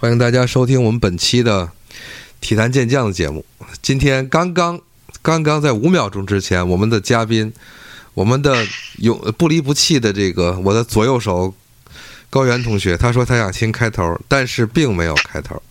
[0.00, 1.66] 欢迎大家收听我们本期的
[2.40, 3.44] 《体坛健将》的节目。
[3.82, 4.80] 今天刚刚
[5.20, 7.52] 刚刚在五秒钟之前，我们的嘉宾，
[8.14, 8.66] 我们的
[9.00, 11.54] 永不离不弃的这个我的左右手
[12.30, 15.62] 高原同学，他说他想听开头，但是并没有开头。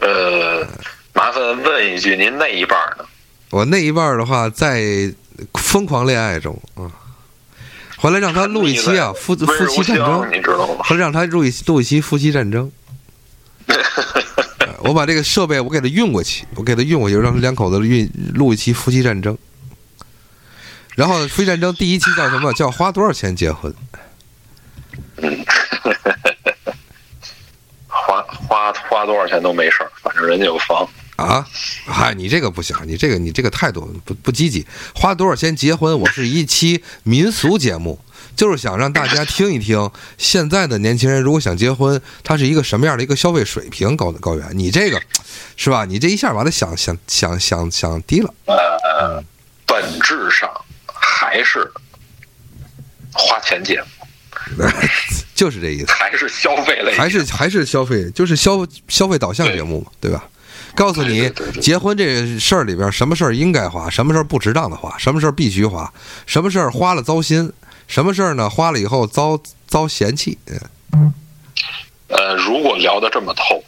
[0.00, 0.68] 呃，
[1.14, 3.06] 麻烦问一句，您那一半呢？
[3.48, 5.10] 我那一半的话，在
[5.54, 6.92] 疯狂恋爱中啊。
[7.96, 10.84] 回来让他录一期啊， 夫夫妻战争，你知道吗？
[10.84, 12.70] 回来让他录一录一期夫妻战争。
[14.84, 19.36] 我把这个设备我给他运过去，我给他运过去，让他两口子运录一期夫妻战争。
[20.94, 22.52] 然后夫妻战争第一期叫什么？
[22.54, 23.74] 叫花多少钱结婚？
[25.16, 25.44] 嗯
[27.88, 30.86] 花花花多少钱都没事儿，反正人家有房。
[31.16, 31.46] 啊，
[31.86, 34.66] 嗨，你这个不行，你这个你这个态度不不积极。
[34.94, 35.98] 花多少钱结婚？
[36.00, 38.00] 我是一期民俗节目，
[38.34, 43.96] 就是想让大家 听一听，现在的年轻人如果想结婚，他是一个什么样的一个消费水平？
[43.96, 45.00] 高高原，你这个
[45.56, 45.84] 是吧？
[45.84, 48.34] 你这一下把他想想想想想低了。
[48.46, 49.22] 呃，
[49.64, 50.50] 本质上
[50.84, 51.70] 还是
[53.12, 54.64] 花钱节目，
[55.36, 60.24] 就是这意思，还是消费类，还是还是消费，就是消消费导向节目嘛，对吧？
[60.74, 61.30] 告诉你，
[61.60, 65.92] 结婚这事儿里边，什么事儿应该花，什么事儿不值当的花，什么事儿必须花，
[66.26, 67.52] 什么事儿花了糟心，
[67.86, 68.50] 什么事儿呢？
[68.50, 70.36] 花了以后遭遭嫌弃。
[72.08, 73.62] 呃，如果聊得这么透，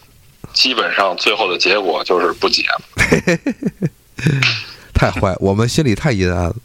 [0.53, 2.83] 基本上最后的结果就是不结了。
[4.93, 6.57] 太坏，我们心里太阴暗了。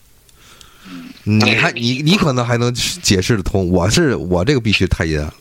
[1.23, 5.33] 你还你你可能还能解释得通，我是我这个必须太阴暗了。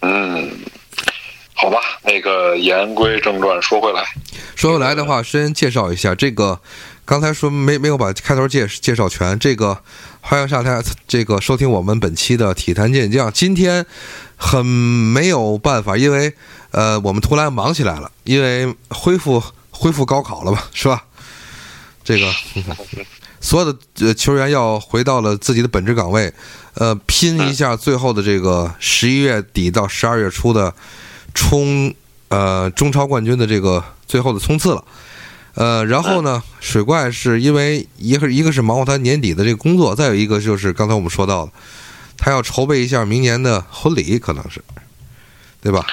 [0.00, 0.50] 嗯。
[1.62, 4.04] 好吧，那个言归正传，说回来，
[4.56, 6.60] 说回来的话，先介绍一下这个，
[7.04, 9.38] 刚才说没没有把开头介介绍全。
[9.38, 9.78] 这个
[10.20, 13.32] 欢迎上台，这个收听我们本期的体坛健将。
[13.32, 13.86] 今天
[14.36, 16.34] 很没有办法，因为
[16.72, 19.40] 呃，我们突然忙起来了，因为恢复
[19.70, 21.04] 恢复高考了吧，是吧？
[22.02, 22.28] 这个
[23.40, 26.34] 所有的呃球员要回到了自己的本职岗位，
[26.74, 30.74] 呃，拼一下最后的这个十一月底到十二月初的。
[31.34, 31.94] 冲
[32.28, 34.84] 呃中超冠军的这个最后的冲刺了，
[35.54, 41.52] 呃，然后呢，水怪是因为一个一个是忙活他年底的这个工作，再有一个就是刚才我们说到的，
[42.16, 44.62] 他要筹备一下明年的婚礼，可能是，
[45.60, 45.84] 对吧？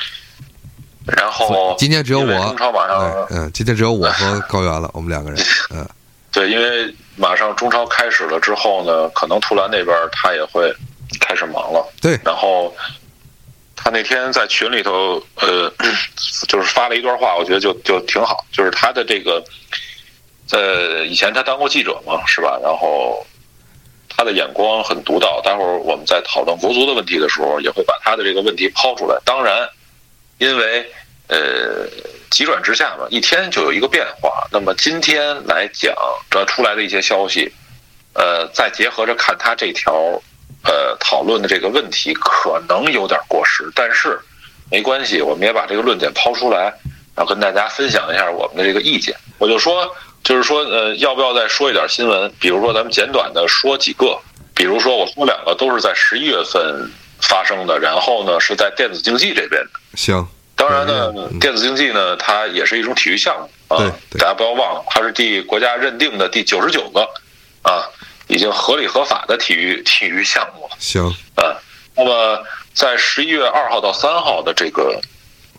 [1.05, 5.87] 然后今天只有我，中超马上，嗯，今天只有我和高原了，我们两个人， 嗯，
[6.31, 10.73] 对，因为马上中超开始了之后呢，可能图兰那边他也会
[11.19, 12.73] 开始忙了，对，然后。
[13.81, 15.71] 他那天在群里头，呃，
[16.49, 18.45] 就是发了一段话，我觉得就就挺好。
[18.51, 19.41] 就是他的这个，
[20.51, 22.59] 呃，以前他当过记者嘛，是吧？
[22.61, 23.25] 然后
[24.09, 25.39] 他的眼光很独到。
[25.41, 29.17] 待会儿我们在讨论国足的问题的时候，也会把他的这个问题抛出来。
[29.23, 29.69] 当然，
[30.39, 30.85] 因为
[31.29, 31.87] 呃
[32.29, 34.45] 急转直下嘛，一天就有一个变化。
[34.51, 35.95] 那么今天来讲，
[36.29, 37.49] 这出来的一些消息，
[38.13, 40.21] 呃，再结合着看他这条。
[40.63, 44.19] 呃，讨论的这个问题可能有点过时，但是
[44.69, 46.73] 没关系，我们也把这个论点抛出来，
[47.15, 49.15] 然后跟大家分享一下我们的这个意见。
[49.37, 49.89] 我就说，
[50.21, 52.31] 就是说，呃，要不要再说一点新闻？
[52.39, 54.19] 比如说，咱们简短的说几个，
[54.53, 56.91] 比如说，我说两个都是在十一月份
[57.21, 59.69] 发生的，然后呢是在电子竞技这边的。
[59.95, 60.27] 行，
[60.57, 67.01] 当然呢，电子竞技呢，它也是一种体育项目啊，大家不要忘了，它是第国家认定的第九十九个
[67.61, 67.87] 啊。
[68.29, 70.77] 已经合理合法的体育体育项目了。
[70.79, 71.03] 行，
[71.35, 71.55] 嗯，
[71.95, 72.45] 那么
[72.75, 75.01] 在十一月二号到三号的这个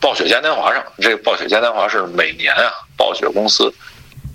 [0.01, 3.75] 暴雪嘉年华上，这个暴雪嘉年华是每年啊，暴雪公司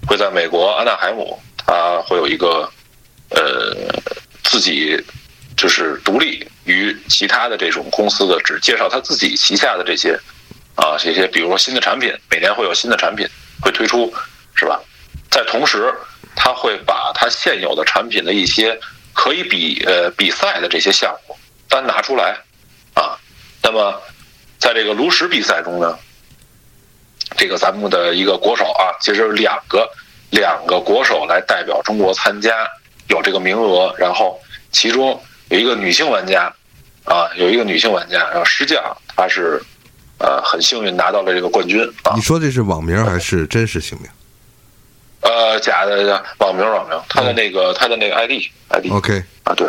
[0.06, 2.70] 会在美国安纳海姆，它会有一个
[3.30, 3.74] 呃
[4.44, 5.02] 自己
[5.56, 10.20] 就是独立于其他的这种公司的，只介绍他自己旗下的这些
[10.76, 13.26] 啊这些，比如说新的产品，每年会有新的产品
[13.62, 14.14] 会推出，
[14.56, 14.78] 是吧？
[15.32, 15.94] 在同时。
[16.36, 18.78] 他会把他现有的产品的一些
[19.14, 21.36] 可以比呃比赛的这些项目
[21.70, 22.38] 单拿出来，
[22.94, 23.18] 啊，
[23.64, 24.02] 那么
[24.60, 25.98] 在这个炉石比赛中呢，
[27.38, 29.90] 这个咱们的一个国手啊，其实两个
[30.32, 32.68] 两个国手来代表中国参加
[33.10, 34.40] 有这个名额，然后
[34.72, 36.54] 其中有一个女性玩家
[37.06, 38.84] 啊，有一个女性玩家，然后师匠
[39.16, 39.62] 她是
[40.20, 42.14] 呃很幸运拿到了这个冠军啊。
[42.16, 44.10] 你说这是网名还是真实姓名？
[45.26, 49.68] 呃，假的网名，网名，他的那个，他的那个 ID，ID，OK，啊，对，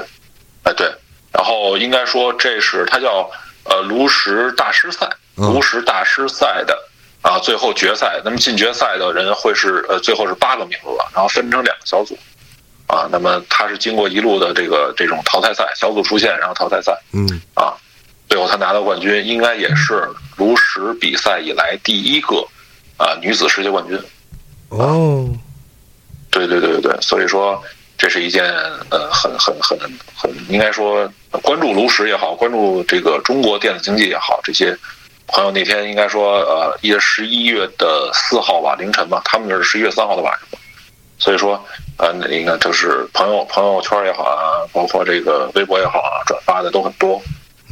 [0.63, 0.87] 啊，对，
[1.33, 3.27] 然后应该说这是他叫
[3.65, 6.79] 呃炉石大师赛，炉石大师赛的
[7.23, 12.19] 啊，最后决赛，那么进决赛的人会是呃最后是八个名额，然后分成两个小组，
[12.87, 17.73] 啊，那么他是经过一路的这个这种淘汰赛，小组出线，然后淘汰赛，嗯，啊，
[18.29, 20.07] 最后他拿到冠军，应该也是
[20.37, 22.47] 炉石比赛以来第一个
[22.99, 23.99] 啊女子世界冠军。
[24.69, 25.31] 哦，
[26.31, 27.63] 对对对对对，所以说
[27.97, 28.45] 这是一件
[28.91, 29.79] 呃很很很
[30.15, 31.11] 很应该说
[31.43, 34.77] 关注炉石也好，关注这个中国电子竞技也好，这些
[35.29, 40.59] 朋友那天应该说呃也十一月的四号吧凌晨吧，他们那是十一月三号的晚上。
[41.19, 41.59] 所以说，
[41.97, 47.19] 呃，那应该，就是朋友朋友圈也好啊，包括这个微博也好啊，转发的都很多。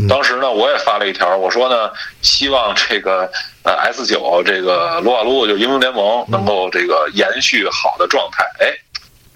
[0.08, 3.30] 当时呢，我也发了一条，我说呢，希望这个
[3.62, 8.44] 呃 S 九这个撸啊撸就英雄联盟能够这个延续好的状态。
[8.58, 8.66] 哎，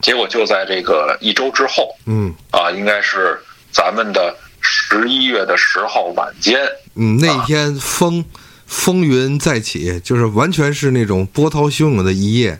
[0.00, 3.38] 结果就在这个一周之后，嗯啊，应该是
[3.70, 6.58] 咱们的十一月的十号晚间，
[6.96, 8.24] 嗯，那天风
[8.66, 12.58] 风云再起，就是完全是那种波涛汹涌的一夜。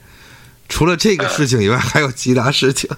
[0.69, 2.89] 除了这个事情以外，还有其他事情。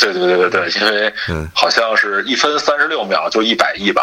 [0.00, 1.12] 对对对对对，因为
[1.54, 4.02] 好像是一分三十六秒就一百亿吧，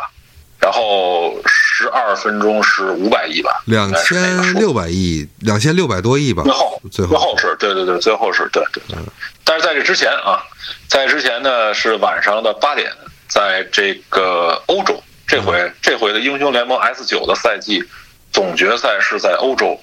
[0.59, 6.43] 然后十二分钟是五百亿吧，两千六百亿，两千六百多亿吧。
[6.43, 8.97] 最后最后是对对对，最后是对对对。
[9.43, 10.41] 但是在这之前啊，
[10.87, 12.91] 在之前呢是晚上的八点，
[13.27, 17.83] 在这个欧洲，这回这回的英雄联盟 S 九的赛季
[18.31, 19.79] 总决赛是在欧洲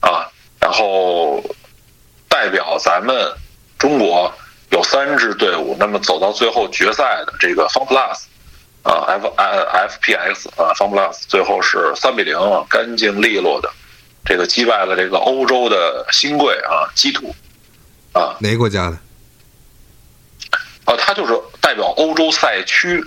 [0.00, 0.26] 啊，
[0.58, 1.42] 然后。
[2.28, 3.14] 代表咱们
[3.78, 4.32] 中国
[4.72, 8.22] 有三支队伍，那么走到最后决赛的这个 FunPlus
[8.82, 12.36] 啊，F F P X 啊，FunPlus 最后是三比零
[12.68, 13.70] 干净利落的
[14.24, 17.34] 这个击败了这个欧洲的新贵啊，基土
[18.12, 18.98] 啊，哪个国家的？
[20.86, 23.04] 啊，他就是代表欧洲赛区，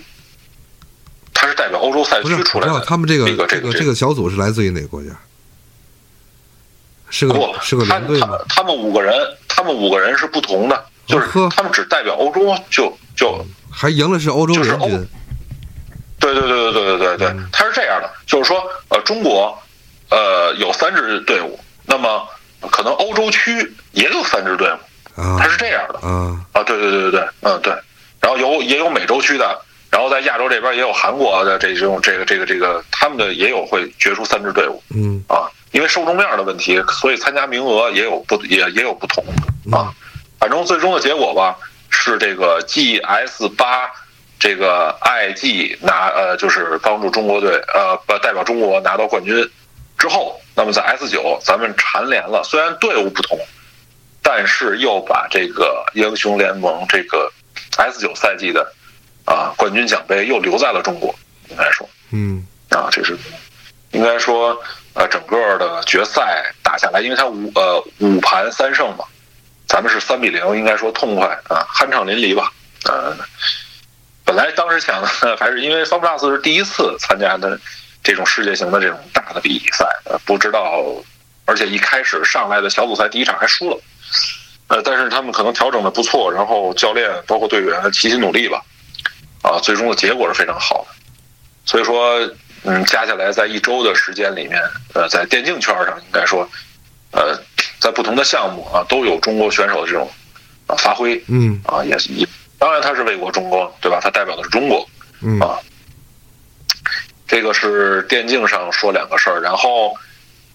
[1.33, 2.79] 他是代表欧洲赛区出来的。
[2.81, 5.09] 他们这个这个这个小组是来自于哪个国家？
[7.09, 8.37] 是个，是个联队吗？
[8.49, 9.15] 他们五个人，
[9.47, 15.07] 他们五个人是不同的，就是他们只代表欧洲，就就还赢了是欧洲联军。
[16.19, 19.57] 对对对对对对对对，他是这样的，就是说，呃，中国，
[20.09, 22.27] 呃，有三支队伍，那么
[22.71, 24.77] 可能欧洲区也有三支队伍，
[25.37, 25.99] 他是这样的。
[25.99, 27.73] 啊啊，对对对对对，嗯对，
[28.19, 29.61] 然后有也有美洲区的，
[29.91, 34.81] 然后在亚洲这边也有韩国的这种这个这个这个，他们的也有会决出三支队伍。
[34.89, 35.49] 嗯啊。
[35.71, 39.21] 因为受众面的问题，所以参加名额也有不也也有不同
[39.73, 39.93] 啊。
[40.39, 41.57] 反正最终的结果吧，
[41.89, 43.89] 是这个 GS 八
[44.39, 49.33] 这个 IG 拿呃，就是帮助中国队呃，代表中国拿到冠军
[49.97, 53.39] 之后，那么在 S 九咱们蝉联了，虽然队伍不同，
[54.21, 57.31] 但是又把这个英雄联盟这个
[57.77, 58.71] S 九赛季的
[59.25, 61.13] 啊冠军奖杯又留在了中国，
[61.49, 63.17] 应该说，嗯啊，这是
[63.91, 64.57] 应该说。
[64.97, 69.03] 呃，整个的决赛打下来，因为他五呃五盘三胜嘛，
[69.75, 72.49] 咱们是三比零，应该说痛快啊，酣畅淋漓吧。
[72.85, 73.13] 呃，
[74.23, 77.59] 本来当时想的 还是因为方普拉斯是第一次参加的
[78.01, 79.85] 这种世界型的这种大的比赛，
[80.23, 80.81] 不知道，
[81.43, 83.77] 而且一开始上来的小组赛第一场还输了，
[84.69, 88.63] 呃，但是他们可能调整的不错，然后教练包括队员齐心努力吧，
[89.41, 90.95] 啊，最终的结果是非常好的，
[91.65, 92.17] 所以说。
[92.67, 94.59] 嗯，加起来在一周的时间里面，
[94.95, 96.49] 呃，在电竞圈上应该说，
[97.11, 97.39] 呃，
[97.79, 100.09] 在不同的项目啊，都有中国选手的这种
[100.67, 102.27] 啊发挥，嗯，啊，也是也，
[102.57, 103.99] 当然他是为国争光，对吧？
[104.01, 104.87] 他代表的是中国，
[105.21, 105.59] 嗯啊，
[107.27, 109.93] 这个是电竞上说两个事儿，然后，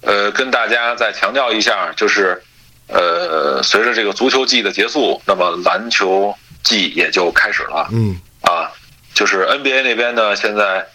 [0.02, 2.42] 呃，跟大家再强调一下，就是，
[2.88, 8.70] 呃，随着这个足球季的结束，那么篮球季也就开始了，嗯，啊，
[9.14, 10.86] 就是 NBA 那边呢，现在。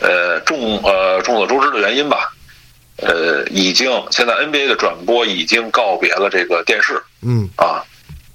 [0.00, 2.32] 呃，众呃众所周知的原因吧，
[2.98, 7.82] 呃，已经现在 NBA 的转播已经告别了这个电视，嗯啊，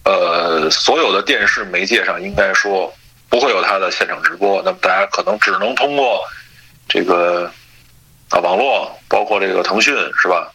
[0.03, 2.93] 呃，所有的电视媒介上应该说
[3.29, 6.19] 不会有他的现场直播，那么大家可能只能通过
[6.89, 7.49] 这个
[8.29, 10.51] 啊网络，包括这个腾讯是吧，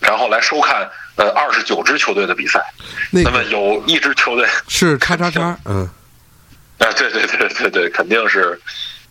[0.00, 2.62] 然后来收看呃二十九支球队的比赛，
[3.10, 5.82] 那么有一支球队是叉叉叉，嗯，
[6.78, 8.58] 啊，对对对对对，肯定是。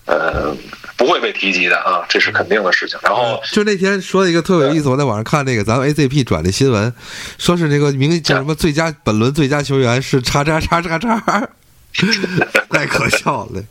[0.06, 0.54] 呃，
[0.98, 3.00] 不会被提及的啊，这是肯定的事情。
[3.04, 6.94] 然后就那天说了一个特别有意思，我在网上看那个咱们 ACP 转的新闻，
[7.38, 11.48] 说是那个名叫什么最佳本轮最佳球员是叉叉叉叉叉，
[12.70, 13.64] 太可笑了。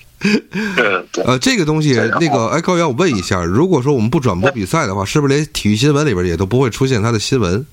[1.26, 7.66] 呃，这个东西那个哎高原，我问一下，如果说我们不转播比赛的话，是不是连体育新闻里边也都不会出现他的新闻？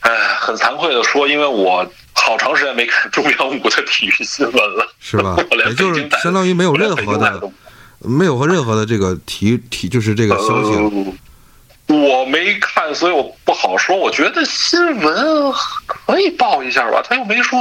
[0.00, 1.90] 哎，很惭愧的说，因为我。
[2.30, 5.36] 好长时间没看中央五的体育新闻了，是吧？
[5.66, 7.42] 也就是相当于没有任何的，
[7.98, 10.70] 没有和任何的这个体育体，就是这个消息。
[11.88, 13.96] 我没看，所以我不好说。
[13.96, 15.52] 我觉得新闻
[15.86, 17.58] 可以报一下吧，他又没说。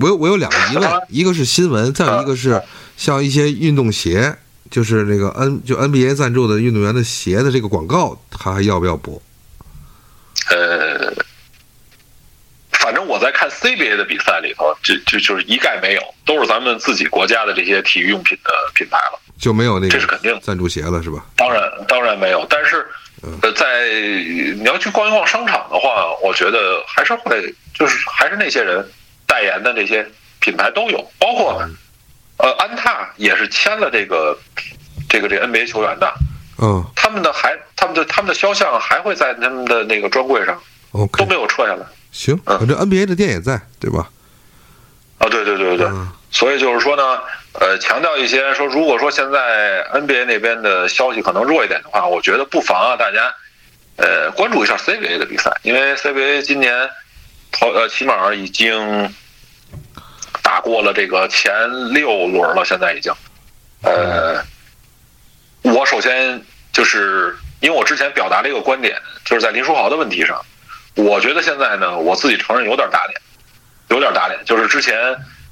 [0.00, 2.60] 我有我有两个疑问， 一个是新闻，再有一个是
[2.96, 4.36] 像一些运动鞋，
[4.68, 9.22] 就是那个 N 就 NBA 赞助的运动员的鞋的这个广告，他还要不要播？
[10.50, 11.14] 呃，
[12.82, 20.40] 反正我在看 CBA 的比赛里头，就就就是一概没有，都是咱们自己国家的这些体育用品的品牌了，就没有那个这是肯定的。
[20.40, 21.24] 赞助鞋了，是吧？
[21.36, 22.84] 当然当然没有，但是
[23.40, 23.88] 呃，在
[24.56, 28.84] 你要去逛一逛商场的话，我觉得还是会，就是还是那些人
[29.28, 30.04] 代言的这些
[30.40, 31.62] 品牌都有，包括
[32.38, 34.36] 呃安踏也是签了这个
[35.08, 36.12] 这个这个 NBA 球员的，
[36.60, 36.84] 嗯。
[36.96, 40.58] 他们的还他们的他们的肖像还会在他们的那个专柜上
[40.92, 42.58] ，OK，都没有撤下来行，嗯。
[42.58, 44.08] 反正 NBA 的店也在，对吧？
[45.18, 45.78] 啊，对对对对。
[45.78, 46.08] 对，嗯。
[46.30, 47.20] 所以就是说呢，
[47.60, 53.34] 呃，强调一些说，如果说现在 NBA 那边的消息可能弱一点的话，我觉得不妨啊，大家
[53.96, 56.72] 呃关注一下 CBA 的比赛，因为 CBA 今年
[57.50, 59.12] 头呃起码已经
[60.42, 61.52] 打过了这个前
[61.92, 63.12] 六轮了，现在已经，
[63.82, 64.42] 呃，
[65.60, 66.42] 我首先
[66.72, 70.40] 就是因为我之前表达了一个观点，就是在林书豪的问题上，
[70.94, 73.20] 我觉得现在呢，我自己承认有点打脸，
[73.88, 74.94] 有点打脸，就是之前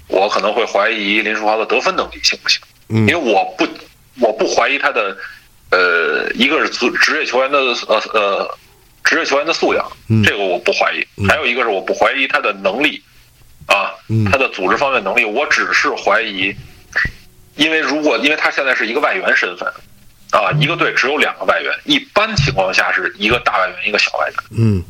[0.09, 3.67] 我可能会怀疑林书豪的得分能力行不行，嗯因为我不
[4.21, 5.17] 我不怀疑他的
[5.71, 8.59] 呃，一个是职职业球员的呃呃
[9.03, 13.03] 职业球员的素养，嗯这个我不怀疑，还有一个是我不怀疑他的能力
[13.67, 16.55] 啊嗯，他的组织方面能力，我只是怀疑，
[17.57, 19.67] 因为如果因为他现在是一个外援身份。
[20.33, 24.37] 啊，一个队只有两个外援，一般情况下是一个大外援，一个小外援。
[24.57, 24.81] 嗯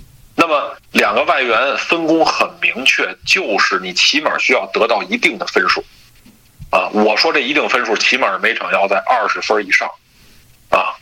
[0.40, 5.84] 那么两个外援分工很明确，就是你起码需要得到一定的分数，
[6.70, 9.86] 啊，我说这一定分数，起码每场要在二十分以上，
[10.70, 10.96] 啊，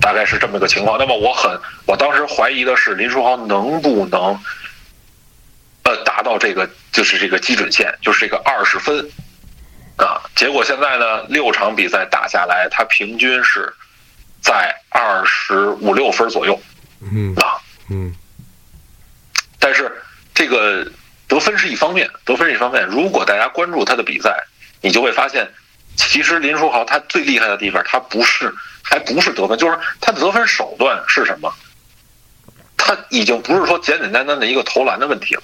[0.00, 0.96] 大概是这么个情况。
[0.98, 4.40] 那么我很，我当时怀疑的是林书豪能不能，
[5.82, 9.06] 呃，达到这个就是这个基准线，就是这个二十分，
[9.96, 13.70] 啊，结果现在呢，六场比赛打下来，他平均是
[14.40, 16.58] 在二十五六分左右，
[17.02, 17.60] 嗯啊。
[17.90, 18.16] 嗯
[19.66, 19.90] 但是
[20.32, 20.86] 这个
[21.26, 22.86] 得分是一方面，得分是一方面。
[22.86, 24.32] 如果大家关注他的比赛，
[24.80, 25.44] 你就会发现，
[25.96, 31.52] 其实林书豪他最厉害的地方，他不是还不是得分，就是他的得分手段是什么？
[32.76, 35.42] 他已经不是说简简单单的一个投篮的问题了，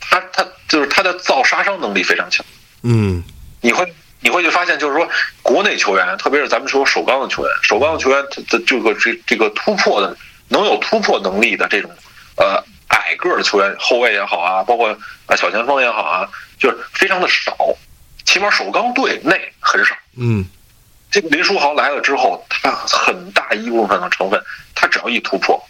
[0.00, 2.46] 他他就是他的造杀伤能力非常强。
[2.82, 3.22] 嗯
[3.60, 5.06] 你会你会去发现，就是说
[5.42, 10.16] 国内球员，特别是咱们说首钢的球员，首钢的球员他的这个这这个突破的
[10.48, 11.90] 能有突破能力的这种
[12.38, 14.88] 呃矮个儿的球员，后卫也好啊，包括
[15.26, 17.56] 啊小前锋也好啊，就是非常的少，
[18.24, 19.94] 起码首钢队内很少。
[20.16, 20.44] 嗯
[21.10, 24.42] 这个林书豪来了之后，他很大一部分的成分，
[24.74, 25.62] 他只要一突破，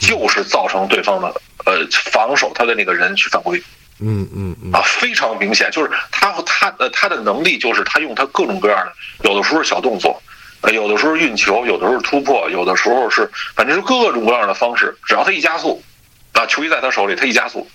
[0.00, 1.28] 就是造成对方的
[1.66, 3.62] 呃防守他的那个人去犯规。
[4.00, 8.92] 嗯嗯嗯啊，非常明显，就是他他呃他的能力就是他用他各种各样的，
[9.28, 10.22] 有的时候是小动作，
[10.62, 15.82] 呃有的时候运球，有的时候是突破，有的时候是反正是各种各样的方式，只要他一加速，
[16.38, 17.66] 啊球衣在他手里，他一加速，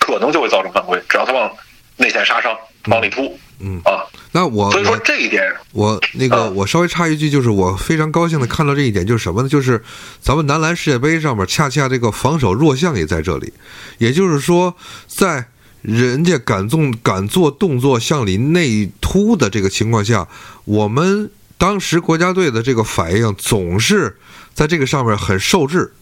[0.00, 1.52] 可能就会造成犯规，只要他往
[1.98, 2.56] 内线杀伤，
[2.86, 4.00] 往里突，嗯啊，
[4.32, 9.48] 那我所以说这一点，我那个嗯我稍微插一句，就是我非常高兴的看到这一点，就是什么呢？
[9.48, 9.84] 就是
[10.22, 13.52] 咱们男篮世界杯上面恰恰这个防守弱项也在这里，
[13.98, 14.74] 也就是说，
[15.06, 15.44] 在
[15.82, 20.26] 人家敢动敢做动作向里内突的这个情况下，
[20.64, 24.16] 我们当时国家队的这个反应总是
[24.54, 25.92] 在这个上面很受制。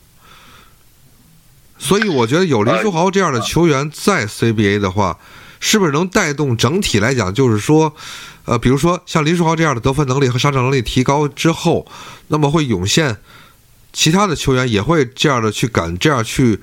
[1.84, 5.18] 所以我觉得有林书豪这样的球员在 CBA 的话，
[5.60, 7.94] 是不是能带动整体来讲，就是说，
[8.46, 11.86] 呃，比如说像林书豪这样的得分能力和杀伤能力提高之后，
[12.28, 13.18] 那么会涌现
[13.92, 16.58] 其他的球员也会这样的去敢这样去，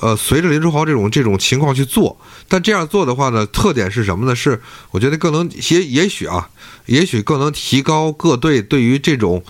[0.00, 2.18] 呃，随着林书豪这种这种情况去做。
[2.48, 4.34] 但这样做的话呢，特点是什么呢？
[4.34, 4.58] 是
[4.92, 6.48] 我觉得更能也也许啊，
[6.86, 9.44] 也许更能提高各队对于这种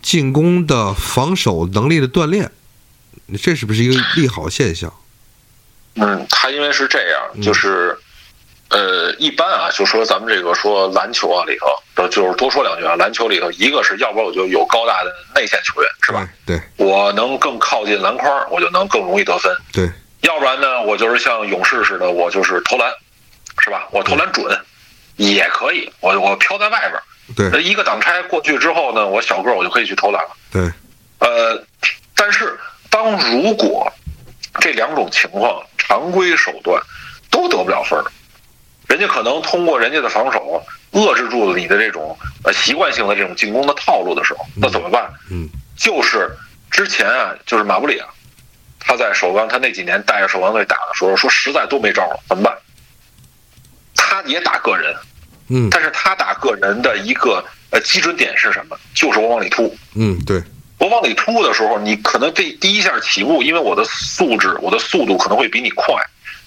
[0.00, 2.52] 进攻的防守能力的锻炼。
[3.38, 4.92] 这是不是一个利好现象？
[5.96, 7.98] 嗯，他因为是这样，就是。
[8.72, 12.94] 呃，一般啊，就说咱们这个说篮球啊里头，呃就是多说两句啊。
[12.94, 16.28] 篮球里头，一个是要不然我就有高大的内线球员，是吧？
[16.46, 19.52] 对我能更靠近篮筐，我就能更容易得分。
[19.72, 22.88] 对，要不然呢，我就是像勇士似的，我就是投篮，
[23.58, 23.88] 是吧？
[23.90, 24.56] 我投篮准，
[25.16, 26.92] 也可以，我我飘在外
[27.34, 30.30] 边，对一个挡拆过去之后呢，我小个儿我就可以去投篮了。
[30.52, 30.62] 对，
[31.18, 31.60] 呃，
[32.14, 32.56] 但是
[32.90, 33.90] 当如果
[34.60, 36.82] 这两种情况常规手段
[37.30, 38.04] 都得不了分儿，
[38.88, 45.08] 人家可能通过人家的防守遏制住了你的这种呃习惯性的这种进攻的套路的时候，那怎么办？
[45.30, 46.36] 嗯，就是
[46.70, 48.08] 之前啊，就是马布里啊，
[48.80, 52.52] 他在首钢，他那几年带着首钢队打的时候，说实在都没招了，怎么办？
[53.94, 54.96] 他也打个人，
[55.48, 58.76] 嗯但是他打个人的一个呃基准点是什么？
[58.92, 59.72] 就是我往里突。
[59.94, 60.42] 嗯，对，
[60.80, 65.94] 我往里突的时候，你可能这第一下起步，因为我的素质、我的速度可能会比你快，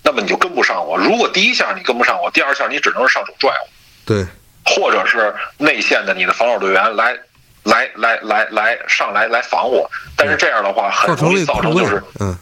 [0.04, 0.98] 那么你就跟不上我。
[0.98, 3.68] 如果第一下你跟不上我，第二下你只能是上手拽我，
[4.06, 4.26] 对，
[4.66, 7.16] 或者是内线的你的防守队员来
[7.64, 9.88] 来来来来上来来防我。
[10.18, 12.36] 但是这样的话，很容易造成就是，嗯，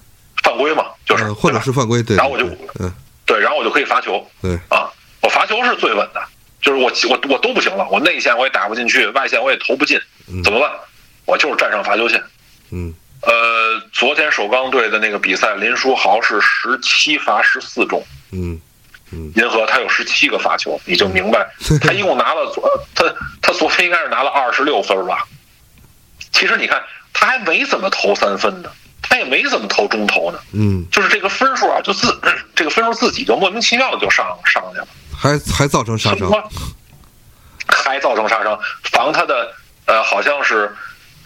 [0.44, 2.94] 犯规嘛，就是嗯或者是犯规，对，然后我就对嗯，
[3.26, 4.90] 对，然后我就可以罚球对，啊，
[5.22, 6.24] 我罚球是最稳的，
[6.62, 10.00] 就是我我我都不行了，我内线我也打不进去，外线我也投不进，
[10.32, 10.72] 嗯怎么办？
[11.26, 12.22] 我就是站上罚球线。
[12.72, 18.60] 嗯呃，昨天首钢队的那个比赛，林书豪是十七罚十四中，嗯
[19.36, 21.48] 银河他有十七个罚球，你就明白
[21.82, 23.06] 他一共拿了昨他
[23.42, 25.28] 他昨天应该是拿了二十六分吧。
[26.32, 26.82] 其实你看
[27.14, 28.72] 他还没怎么投三分呢，
[29.04, 32.20] 他也没怎么投中投呢，嗯，就是这个分数啊，就自
[32.56, 34.88] 这个分数自己就莫名其妙的就上上去了。
[35.16, 36.32] 还还造成杀伤，
[37.68, 38.58] 还造成杀伤，
[38.92, 39.54] 防他的
[39.86, 40.76] 呃好像是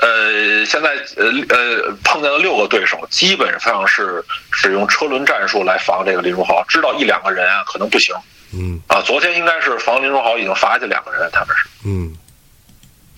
[0.02, 8.16] 呃现在呃呃碰见了六个对手，基本上是使用车轮战术来防这个林书豪，知道一两个人啊可能不行
[8.54, 9.02] 嗯啊。
[9.02, 12.16] 昨天应该是防林书豪已经罚下两个人，他们是嗯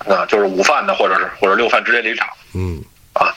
[0.07, 2.27] 啊，就是五犯的或者是或者六犯直接离场。
[2.53, 3.33] 嗯啊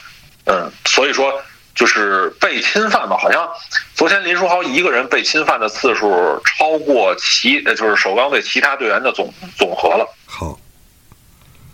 [0.47, 1.42] 嗯，所以说
[1.75, 3.49] 就是被侵犯吧，好像
[3.94, 10.06] 昨天林书豪一个人被侵犯的次数超过其呃就是首钢队其他队员的总总和了。
[10.26, 10.59] 好，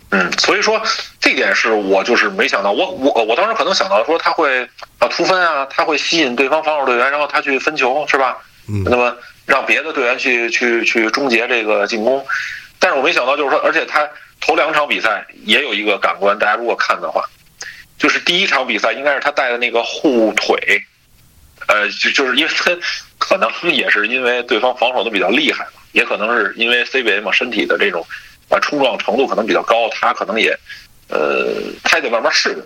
[0.09, 0.81] 嗯，所以说
[1.19, 4.63] 这点是我就是没想到，我我我当时可能想到说他会
[4.99, 8.37] 啊突分啊，他会吸引对方防守队员，然后他去分球是吧？
[8.69, 12.25] 嗯那么让别的队员去去去终结这个进攻，
[12.79, 14.07] 但是我没想到就是说，而且他
[14.41, 17.23] 头两场比赛也有一个感官，大家如果看的话，
[17.97, 20.81] 就是第一场比赛应该是他带的那个护腿，
[21.67, 22.71] 呃，就就是因为他
[23.17, 28.05] 可能也是因为对方防守的比较厉害嘛，也可能是因为 CBA 嘛身体的这种
[28.49, 30.57] 啊冲撞程度可能比较高，他可能也
[31.09, 32.63] 呃他也得慢慢适应，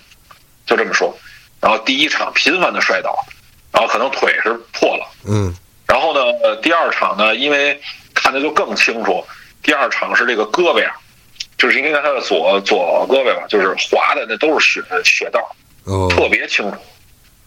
[0.65, 1.15] 就这么说。
[1.59, 3.15] 然后第一场频繁的摔倒，
[3.71, 5.07] 然后可能腿是破了。
[5.25, 5.55] 嗯
[5.87, 7.79] 然后呢，呃第二场呢，因为
[8.13, 9.25] 看的就更清楚，
[9.61, 10.95] 第二场是这个胳膊呀，
[11.57, 16.77] 就是应该他的左左胳膊吧，就是划的那都是血血道，哦，特别清楚。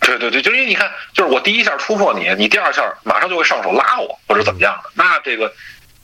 [0.01, 5.51] 对对对，就因为你看，就是我第一下突破你，你第二下马上就会上手拉我，或者怎么样的，那这个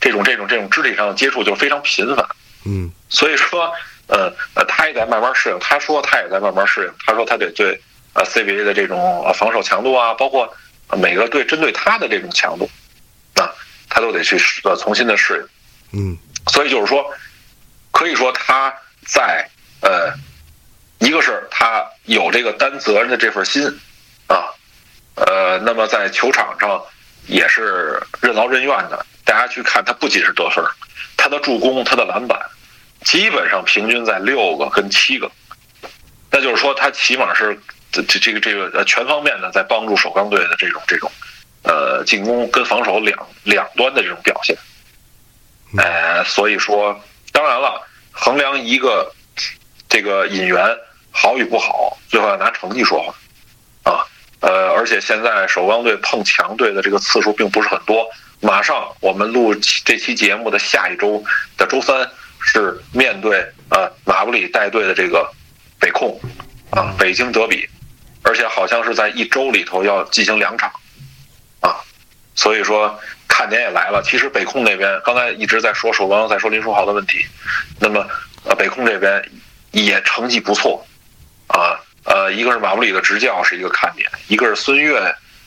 [0.01, 2.27] 这种这种这种肢体上的接触就非常频繁。
[2.65, 3.73] 嗯所以说，
[4.07, 5.59] 呃呃，他也在慢慢适应。
[5.61, 6.93] 他说他也在慢慢适应。
[7.07, 7.81] 他说他得对
[8.15, 10.53] 呃 CBA 的这种呃防守强度啊，包括
[10.89, 12.69] 呃每个队针对他的这种强度
[13.35, 13.51] 啊，
[13.89, 15.49] 他都得去呃重新的适
[15.93, 16.01] 应。
[16.01, 17.05] 嗯所以就是说，
[17.91, 18.73] 可以说他
[19.07, 19.49] 在
[19.81, 20.13] 呃，
[20.99, 23.67] 一个是他有这个担责任的这份心
[24.27, 24.53] 啊，
[25.15, 26.81] 呃，那么在球场上
[27.27, 29.07] 也是任劳任怨的。
[29.31, 30.65] 大家去看，他不仅是得分，
[31.17, 32.37] 他的助攻、他的篮板，
[33.05, 35.31] 基本上平均在六个跟七个，
[36.33, 37.57] 那就是说他起码是
[37.93, 41.09] 这这这个这个呃全方面的在帮助首钢队的这种这种
[41.63, 44.57] 呃进攻跟防守两两端的这种表现。
[45.79, 49.15] 呃，所以说，当然了，衡量一个
[49.89, 50.77] 这个引援
[51.13, 54.05] 好与不好，最后要拿成绩说话啊。
[54.41, 58.11] 呃，而且现在首钢队碰强队的这个次数并不是很多。
[58.41, 61.23] 马上我们录这期节目的下一周
[61.57, 62.09] 的周三
[62.41, 65.31] 是面对呃马布里带队的这个
[65.79, 66.19] 北控
[66.71, 67.69] 啊北京德比，
[68.23, 70.73] 而且好像是在一周里头要进行两场
[71.61, 71.77] 啊，
[72.35, 72.99] 所以说
[73.29, 74.03] 看点也来了。
[74.03, 77.25] 其实北控那边刚才一直在说首钢，在说林书豪的问题，
[77.79, 78.07] 那么
[78.45, 79.23] 呃北控这边
[79.73, 80.85] 也成绩不错
[81.49, 81.79] 啊。
[82.05, 84.99] 呃，一个是马布里的执教是一个看点，一个是孙悦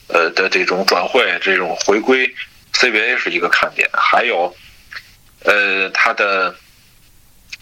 [0.07, 2.31] 呃的这种转会这种回归
[2.73, 4.53] CBA 是一个看点，还有
[5.45, 6.53] 呃他的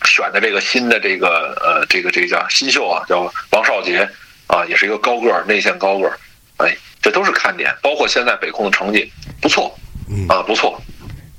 [0.05, 4.09] 选的这个新的这个呃这个这个叫新秀啊，叫王少杰
[4.47, 6.17] 啊，也是一个高个儿内线高个儿，
[6.57, 7.75] 哎，这都是看点。
[7.81, 9.77] 包括现在北控的成绩不错
[10.09, 10.81] 嗯啊，不错。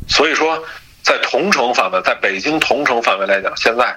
[0.08, 0.62] 所以说，
[1.02, 3.96] 在同城范围，在北京同城范围来讲，现在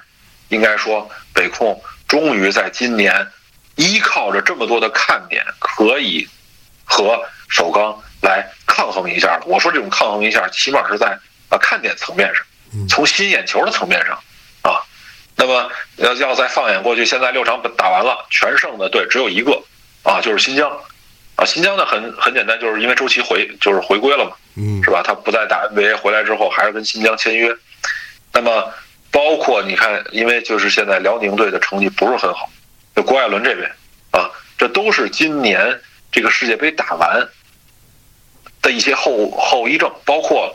[0.50, 3.28] 应该说北控终于在今年
[3.76, 6.28] 依靠着这么多的看点，可以
[6.86, 9.44] 和首钢来抗衡一下了。
[9.46, 11.18] 我说这种抗衡一下，起码是在
[11.50, 12.44] 啊看点层面上，
[12.88, 14.18] 从吸引眼球的层面上
[14.62, 14.82] 啊。
[15.36, 19.62] 那么要要再放眼过去，现在六场打完了，全胜的队只有一个
[20.04, 20.72] 啊，就是新疆
[21.36, 21.46] 啊。
[21.46, 24.32] 新疆呢很很简单，就是因为周琦回就是回归了嘛。
[24.58, 25.04] 嗯是吧？
[25.04, 27.54] 他不再打 NBA 回来之后，还是跟新疆签约。
[28.32, 28.74] 那么，
[29.12, 32.50] 包括你看，因为就是现在辽宁队的成绩不是很好，
[32.96, 33.70] 就郭艾伦这边
[34.12, 35.78] 啊，这都是今年
[36.12, 37.28] 这个世界杯打完
[38.66, 40.52] 的一些后后遗症，包括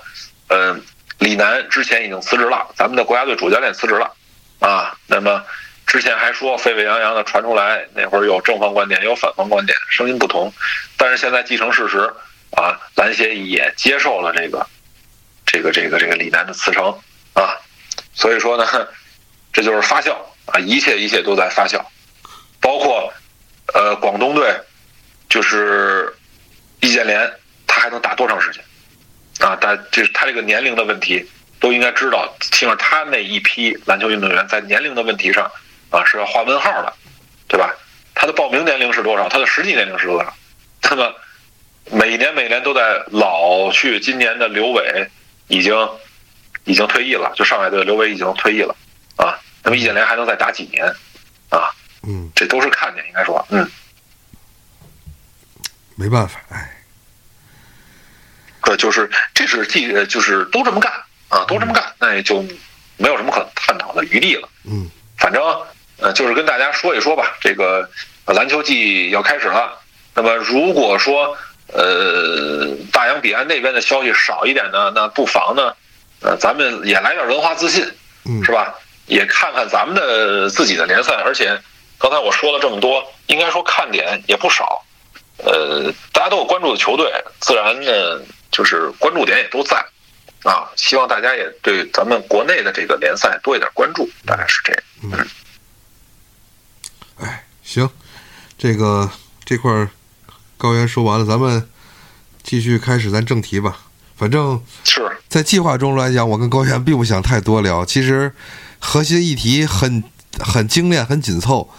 [0.48, 0.82] 嗯、
[1.18, 4.12] 李楠之前已经辞职了，咱们的国家队主教练辞职了
[4.58, 4.98] 啊。
[5.06, 5.44] 那么
[5.86, 10.52] 之前还说沸沸扬扬的传出来，那会儿有正方观点，有反方观点，声音不同。
[10.96, 12.12] 但是现在既成事实
[12.50, 14.66] 啊，篮协也接受了这个
[15.46, 16.92] 这个这个这个李楠的辞呈
[17.32, 17.54] 啊。
[18.12, 18.66] 所以说呢，
[19.52, 21.80] 这就是发酵啊，一切一切都在发酵，
[22.60, 23.12] 包括
[23.72, 24.52] 呃广东队，
[25.28, 26.12] 就是
[26.80, 27.32] 易建联，
[27.80, 28.62] 他还能打多长时间？
[29.38, 31.26] 啊，他这他这个年龄的问题
[31.58, 35.50] 都应该知道，起码他那一批篮球运动员在年龄的问题上
[35.88, 36.92] 啊是要画问号的，
[37.48, 37.74] 对吧？
[38.14, 39.30] 他的报名年龄是多少？
[39.30, 40.34] 他的实际年龄是多少？
[40.82, 41.14] 那么
[41.90, 45.08] 每年每年都在老去，今年的刘伟
[45.48, 45.74] 已经
[46.64, 48.76] 已经退役了，就上海队刘伟已经退役了
[49.16, 49.40] 啊。
[49.62, 50.84] 那么易建联还能再打几年
[51.48, 51.72] 啊？
[52.02, 53.66] 嗯，这都是看点，应该说，嗯，
[55.96, 56.79] 没办法，哎，
[58.70, 60.92] 呃，就是这是既呃就是都这么干
[61.28, 62.40] 啊，都这么干，那也就
[62.96, 64.48] 没有什么可探讨的余地了。
[64.64, 65.42] 嗯，反正
[65.98, 67.90] 呃，就是跟大家说一说吧，这个
[68.26, 69.76] 呃篮球季要开始了。
[70.14, 71.36] 那么如果说
[71.72, 75.74] 呃大洋彼岸那边的消息少一点呢，那不妨呢，
[76.22, 77.84] 呃，咱们也来点文化自信，
[78.24, 78.72] 嗯是吧？
[79.06, 81.60] 也看看咱们的自己的联赛，而且
[81.98, 84.84] 刚才我说了这么多，应该说看点也不少。
[85.42, 89.76] 呃，大家都有关注的球队，自然呢就是关注点也都在
[90.42, 90.70] 啊。
[90.76, 94.82] 希望大家也对咱们国内的这个联赛多一点关注，大概是这样。
[95.02, 95.26] 嗯
[97.22, 97.88] 哎，行，
[98.56, 99.10] 这个
[99.44, 99.90] 这块儿
[100.56, 101.68] 高原说完了，咱们
[102.42, 103.78] 继续开始咱正题吧。
[104.16, 107.84] 反正是，在计划中来讲，我跟高原并不想太多聊。
[107.84, 108.34] 其实
[108.78, 110.04] 核心议题很
[110.38, 111.70] 很精炼、很紧凑，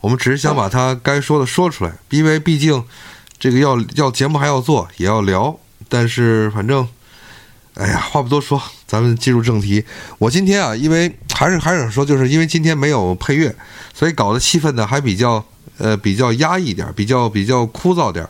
[0.00, 2.86] 我们只是想把它该说的说出来，因为毕竟
[3.38, 5.59] 这个要要节目还要做，也要聊。
[5.90, 6.88] 但是反正，
[7.74, 9.84] 哎呀，话不多说，咱们进入正题。
[10.18, 13.54] 我今天啊，因为还是还是想说，就是因为今天没有配乐，
[13.92, 15.44] 所以搞得气氛呢还比较
[15.76, 18.26] 呃比较压抑点，比较比较枯燥点。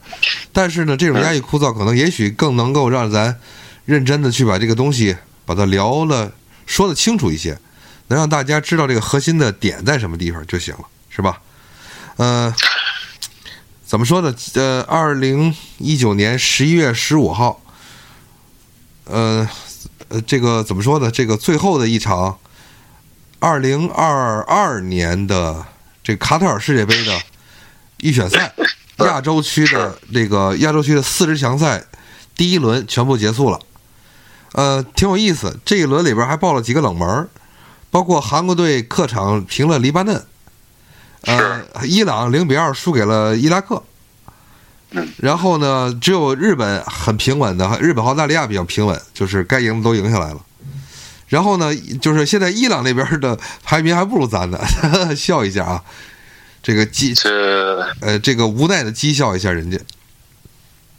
[0.52, 3.38] 但是呢，这种压抑枯燥可能也许更能够让咱
[3.84, 6.32] 认真的去把这个东西把它聊了
[6.66, 7.58] 说的清楚一些，
[8.08, 11.38] 能让大家知道这个核心的点在什么地方就行了，是吧？
[12.16, 12.54] 呃，
[13.90, 14.33] 怎么说呢？
[14.55, 17.61] 呃，二零一九年十一月十五号，
[19.07, 19.48] 呃
[20.07, 21.11] 呃，这个怎么说呢？
[21.11, 22.38] 这个最后的一场
[23.40, 25.66] 二零二二年的
[26.05, 27.20] 这个卡塔尔世界杯的
[27.96, 28.55] 预选赛，
[28.98, 31.85] 亚洲区的这个亚洲区的四十强赛
[32.37, 33.59] 第一轮全部结束了。
[34.53, 35.59] 呃，挺有意思。
[35.64, 37.29] 这一轮里边还爆了几个冷门，
[37.90, 40.24] 包括韩国队客场平了黎巴嫩，
[41.26, 43.83] 呃，伊朗零比二输给了伊拉克。
[45.18, 50.40] 然后呢，只有日本很平稳的，日本和澳大利亚比较平稳，就是该赢的都赢下来了。
[51.28, 54.59] 然后呢，就是现在伊朗那边的排名还不如咱呢，
[55.14, 55.83] 笑一下啊，
[56.61, 59.78] 这个讥这呃这个无奈的讥笑一下人家。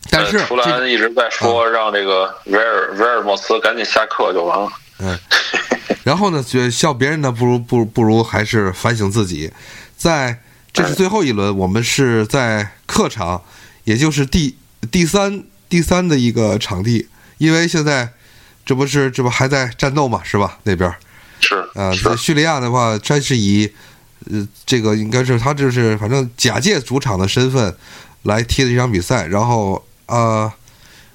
[0.09, 4.69] 但是呃图兰一直在说让这个维尔维尔莫斯赶紧下课就完了。
[4.99, 5.19] 嗯，
[6.03, 9.51] 然后呢，觉得笑别人呢，不如不如不如还是反省自己。
[9.95, 10.39] 在
[10.73, 13.43] 这是最后一轮，我们是在客场，
[13.83, 14.55] 也就是第
[14.89, 18.09] 第三第三的一个场地，因为现在
[18.65, 20.57] 这不是这不还在战斗嘛，是吧？
[20.63, 20.91] 那边
[21.39, 23.71] 是啊，叙利亚的话，它是以
[24.29, 27.75] 呃这个应该是他这是反正假借主场的身份
[28.23, 30.51] 来踢的这场比赛，然后啊、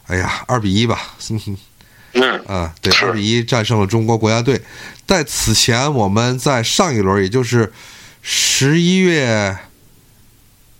[0.07, 1.57] 哎呀，二比一吧，哼哼。
[2.17, 4.61] 嗯啊，对，是二比一战胜了中国国家队。
[5.07, 7.73] 在此前，我们在上一轮，也就是
[8.23, 9.57] 十一月，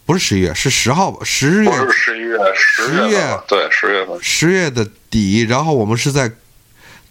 [0.05, 1.21] 不是十一月，是十号吧？
[1.25, 6.31] 十月不是十一月十十月月对十月份十月的底，然后我们是在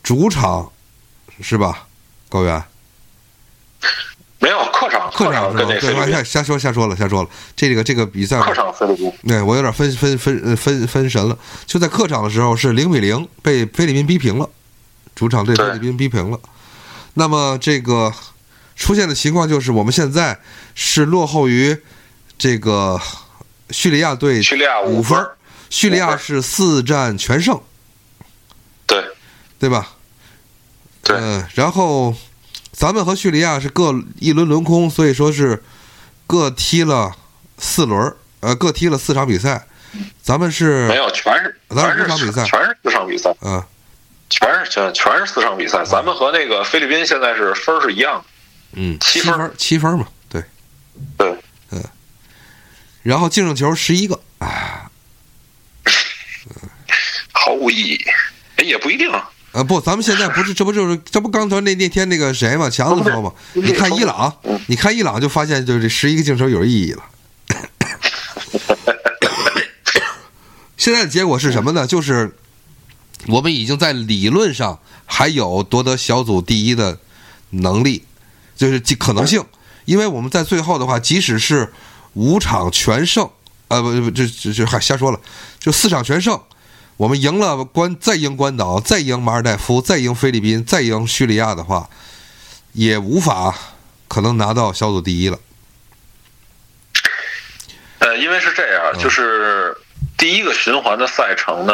[0.03, 0.71] 主场，
[1.41, 1.87] 是吧？
[2.27, 2.63] 高原
[4.45, 7.29] 没有客场客场跟那菲律宾瞎瞎说瞎说了瞎说了。
[7.55, 11.35] 这个这个比赛，客场菲律宾对我有点分分分呃分分神了。
[11.65, 14.47] 就在客场的时候是零比零被菲律宾逼平了，
[15.15, 16.39] 主场对菲律宾逼平了。
[17.15, 18.13] 那么这个
[18.75, 20.39] 出现的情况就是我们现在
[20.75, 21.75] 是落后于
[22.37, 23.01] 这个
[23.71, 25.17] 叙利亚队叙利亚五分。
[25.17, 25.27] 分，
[25.71, 27.59] 叙利亚是四战全胜，
[28.85, 29.03] 对。
[29.57, 29.89] 对吧？
[31.01, 31.17] 对。
[31.17, 32.13] 嗯，然后
[32.75, 35.63] 咱们和叙利亚是各一轮轮空，所以说是
[36.27, 37.15] 各踢了
[37.57, 39.65] 四轮儿，呃，各踢了四场比赛。
[40.21, 42.43] 咱们是没有全是咱全是是四场比赛。
[42.43, 43.63] 全是四场比赛，嗯，
[44.29, 45.85] 全是全全是四场比赛。
[45.85, 48.25] 咱们和那个菲律宾现在是分儿是一样的，
[48.73, 50.43] 嗯，七分七分嘛，对。
[51.17, 51.33] 对，
[53.03, 54.91] 然后净胜球十一个，啊，
[57.31, 58.05] 毫无意义。
[58.57, 64.35] 哎，也不一定啊，啊，不，咱们现在不是，这不就是这不刚才那那天那个谁嘛，强子说嘛，你看伊朗，
[64.67, 67.05] 你看伊朗就发现就是这十一个进球有意义了。
[70.75, 71.87] 现在的结果是什么呢？
[71.87, 72.35] 就是
[73.27, 76.99] 我们已经在理论上还有夺得小组第一的
[77.51, 78.03] 能力，
[78.57, 79.45] 就是可能性，
[79.85, 81.71] 因为我们在最后的话，即使是
[82.13, 83.29] 五场全胜，
[83.69, 85.19] 呃，不不，这这这还瞎说了，
[85.59, 86.37] 就四场全胜，
[86.97, 91.89] 我们赢了关，再赢关岛，再赢马尔代夫，再赢菲律宾，再赢叙利亚的话，
[92.71, 93.53] 也无法
[94.07, 95.37] 可能拿到小组第一了。
[97.99, 99.75] 呃，因为是这样，就是
[100.17, 101.73] 第一个循环的赛程呢，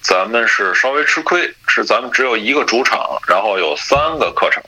[0.00, 4.62] 咱们是稍微吃亏，是咱们只有一个主场，然后有三个客场。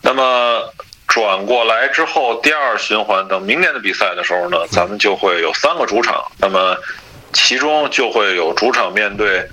[0.00, 0.72] 那么
[1.06, 6.24] 转过来之后，第二循环等明年的比赛的时候呢，咱们就会有三个主场。
[6.38, 6.76] 那么
[7.34, 9.46] 其中就会有主场面对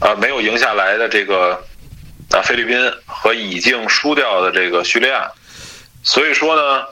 [0.00, 1.64] 啊没有赢下来的这个
[2.32, 5.30] 啊菲律宾和已经输掉的这个叙利亚。
[6.02, 6.84] 所以说呢，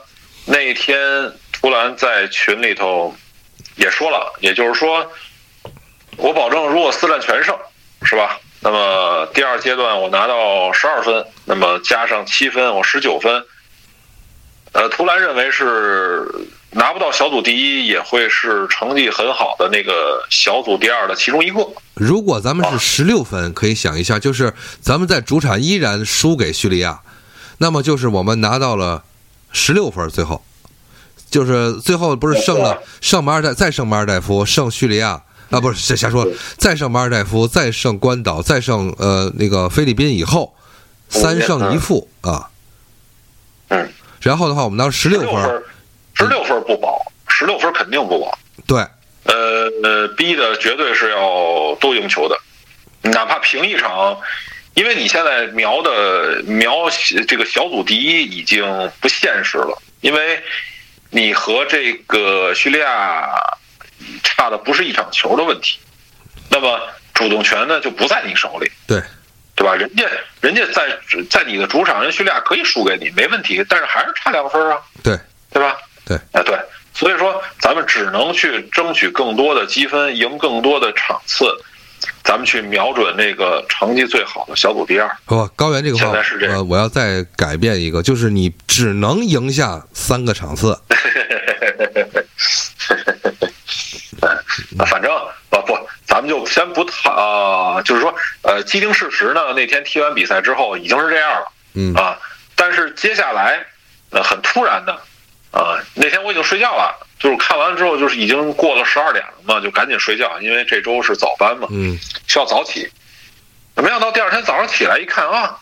[0.45, 1.31] 那一天。
[1.61, 3.15] 图兰在群里头
[3.77, 5.09] 也说了，也就是说，
[6.17, 7.57] 我保证，如果四战全胜，
[8.01, 8.37] 是吧？
[8.59, 13.45] 那么第二阶段我拿到十二分，那么加上七分，我十九分。
[14.73, 16.27] 呃，图兰认为是
[16.73, 21.67] 拿不到小组第一，也会是成绩很好的那个小组第二的其中一个。
[21.93, 27.01] 如果咱们是十六分，可以想一下，就是咱们在主场依然输给叙利亚，
[27.59, 29.03] 那么就是我们拿到了
[29.51, 30.43] 十六分，最后。
[31.29, 40.53] 就是最后不是胜了，胜马尔代，再胜马尔代夫，胜叙利亚啊，不是瞎瞎说，再胜马尔代夫，再胜关岛，再胜呃那个菲律宾以后，
[41.09, 42.51] 三胜一负啊。
[43.69, 43.89] 嗯。
[44.21, 45.63] 然后的话，我们当时十六分，
[46.15, 48.37] 十六分不保，十六分肯定不保。
[48.67, 48.79] 对。
[49.25, 52.37] 呃呃，逼的绝对是要多赢球的，
[53.09, 54.19] 哪怕平一场，
[54.73, 56.89] 因为你现在瞄的瞄
[57.27, 58.63] 这个小组第一已经
[58.99, 60.41] 不现实了，因为。
[61.15, 63.29] 你和这个叙利亚
[64.23, 65.77] 差的不是一场球的问题，
[66.49, 66.81] 那么
[67.13, 68.99] 主动权呢就不在你手里，对，
[69.53, 69.75] 对吧？
[69.75, 70.07] 人家
[70.41, 70.97] 人家在
[71.29, 75.15] 在你的主场，人叙利亚可以输给你没问题，但是还是差两分啊，对，
[75.51, 75.77] 对吧？
[76.05, 76.57] 对，哎对，
[76.93, 81.45] 所以说咱们只能去争取更多的积分，赢更多的场次。
[82.21, 85.09] 咱们去瞄准那个成绩最好的小组第二。
[85.25, 86.67] 不，高原这个话，现在是这样。
[86.67, 90.73] 我要再改变一个，就是你只能赢下三个场次。
[94.77, 95.09] 啊， 反正
[95.49, 97.81] 啊不，咱们就先不谈啊。
[97.81, 101.51] 就是说，呃，既定事实呢，那天踢完比赛之后已经是这样了。
[101.75, 102.17] 嗯啊，
[102.55, 103.65] 但是接下来，
[104.11, 104.97] 呃，很突然的，
[105.53, 106.99] 啊，那天我已经睡觉了。
[107.19, 112.85] 就是看完之后，就是已经过了十二点了嘛，就赶紧睡觉，因为这周是早班嘛，嗯，需要早起。
[113.75, 115.57] 没想到第二天早上起来一看啊，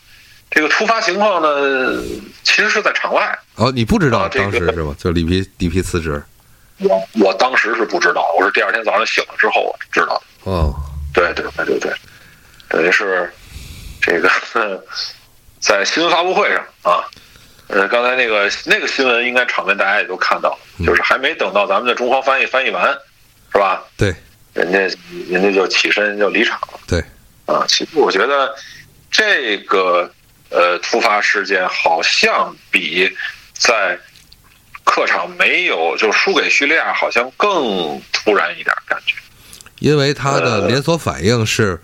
[0.50, 2.02] 这个突发情况呢，
[2.42, 3.38] 其实是在场外。
[3.54, 4.92] 哦，你不知道当时是吧？
[4.98, 6.20] 就里皮里皮辞职。
[6.78, 10.50] 我我当时是不知道，我是第二天早上醒了之后我知道的。
[10.50, 10.74] 哦，
[11.14, 11.92] 对对对对对，
[12.68, 13.32] 等于是
[14.00, 14.28] 这个
[15.60, 17.04] 在新闻发布会上啊。
[17.68, 22.84] 呃，刚才那个那个新闻，应该场面大家也都看到了，就是还没等到咱们的中方翻译翻译完，
[23.50, 23.82] 是吧？
[23.96, 24.14] 对，
[24.52, 24.78] 人家
[25.30, 26.80] 人家就起身就离场了。
[26.86, 27.02] 对，
[27.46, 28.54] 啊，其实我觉得
[29.10, 30.12] 这个
[30.50, 33.10] 呃突发事件好像比
[33.54, 33.98] 在
[34.84, 39.14] 客场没有就输给叙利亚好像更突然一点感觉，
[39.78, 41.80] 因为他的连锁反应是，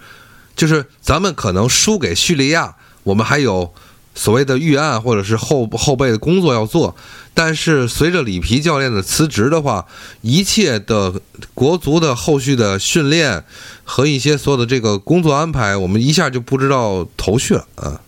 [0.54, 3.74] 就是咱们可能输给叙利亚，我们还有。
[4.18, 6.96] 所谓的预案或者是后后备的工作要做，
[7.35, 9.87] 但是随着里皮教练的辞职的话，
[10.22, 11.22] 一切的
[11.54, 13.44] 国足的后续的训练
[13.85, 18.00] 和一些所有的这个工作安排，我们一下就不知道头绪了啊。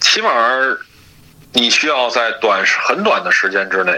[0.00, 0.30] 起码
[1.52, 3.92] 你需要在短很短的时间之内，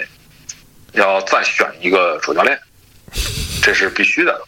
[0.92, 2.58] 要再选一个主教练，
[3.62, 4.38] 这是必须的。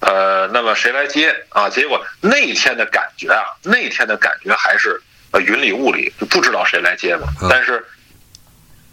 [0.00, 1.68] 呃，那么谁来接啊？
[1.68, 5.00] 结果那天的感觉啊，那天的感觉还是
[5.32, 7.26] 呃云里雾里，就不知道谁来接嘛。
[7.50, 7.84] 但是，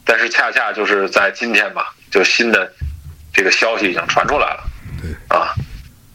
[0.04, 2.72] 但是恰恰就是在今天吧，就新的
[3.32, 4.64] 这个消息已经传出来了。
[5.02, 5.54] 对啊，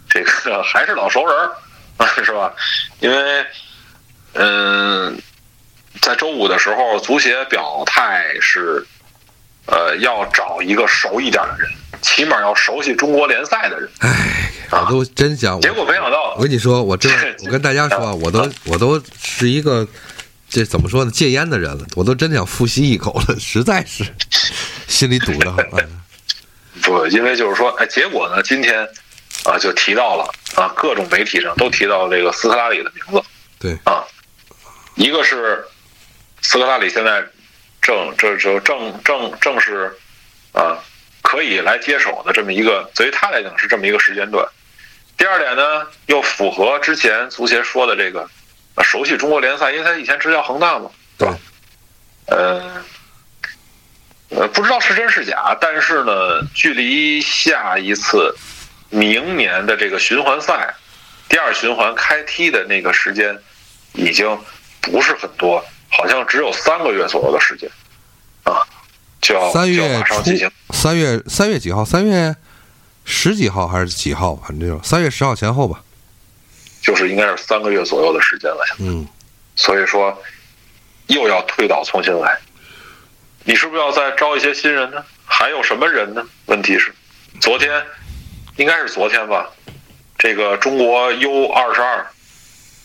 [0.08, 1.54] 这个还是老熟人儿，
[2.24, 2.52] 是吧？
[2.98, 3.46] 因为
[4.34, 5.20] 嗯，
[6.00, 8.84] 在周五的时候，足协表态是
[9.70, 11.70] 呃要找一个熟一点的人。
[12.02, 13.86] 起码要熟悉中国联赛的人。
[13.98, 15.60] 哎，我都真想。
[15.60, 17.12] 结果没想到，我跟你说，我真，
[17.44, 19.86] 我跟大家说，我都， 我都是一个，
[20.48, 21.10] 这怎么说呢？
[21.10, 24.02] 戒烟的人了，我都真想复吸一口了，实在是
[24.88, 25.68] 心里堵得很。
[26.80, 28.88] 不，因为就是说，哎，结果呢，今天
[29.44, 33.22] 啊，就提到了啊，各种媒体上都提到这个斯科拉里的名字。
[33.58, 34.02] 对啊，
[34.94, 35.62] 一个是
[36.40, 37.22] 斯科拉里现在
[37.80, 39.96] 正这这正正正是
[40.52, 40.78] 啊
[41.22, 44.46] 可以来接手的这么一个，对于他来讲是这么一个时间段。
[45.16, 48.28] 第二点呢，又符合之前足协说的这个
[48.74, 51.38] 啊熟悉中国联赛，因为他以前执教恒大嘛，对吧？
[52.26, 52.84] 呃。
[54.32, 58.32] 呃，不知道是真是假，但是呢，距离下一次
[58.88, 60.72] 明年的这个循环赛
[61.28, 63.36] 第二循环开踢的那个时间
[63.92, 64.38] 已经
[64.80, 67.68] 不是很多，好像只有三个月左右的时间
[68.44, 68.66] 啊，
[69.20, 70.50] 就要三月马上进行。
[70.70, 71.84] 三月三月几号？
[71.84, 72.34] 三月
[73.04, 74.36] 十几号还是几号？
[74.36, 75.82] 反正就三月十号前后吧。
[76.80, 79.06] 就是应该是三个月左右的时间了，嗯，
[79.54, 80.16] 所以说
[81.08, 82.38] 又要推倒重新来。
[83.44, 85.04] 你是不是要再招一些新人呢？
[85.26, 86.24] 还有什么人呢？
[86.46, 86.94] 问题是，
[87.38, 87.70] 昨天
[88.56, 89.50] 应该是昨天吧，
[90.18, 92.06] 这个中国 U 二十二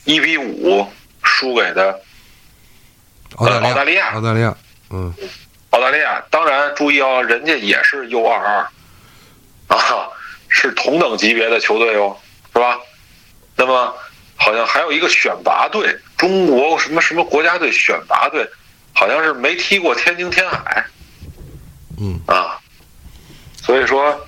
[0.04, 0.86] 一比五
[1.24, 2.00] 输给的
[3.38, 4.08] 澳大利亚，澳大利亚。
[4.14, 4.58] 澳大利亚，
[4.90, 5.14] 嗯，
[5.72, 6.24] 澳大利亚。
[6.30, 8.70] 当然，注意哦，人家也是 U 二二。
[9.68, 10.08] 啊，
[10.48, 12.16] 是同等级别的球队哦，
[12.54, 12.78] 是吧？
[13.56, 13.94] 那么
[14.36, 18.48] 好像还有一个选拔队，中国什么什么国家队选拔队，
[18.94, 20.86] 好像是没踢过天津天海。
[21.98, 22.60] 嗯，啊，
[23.62, 24.28] 所以说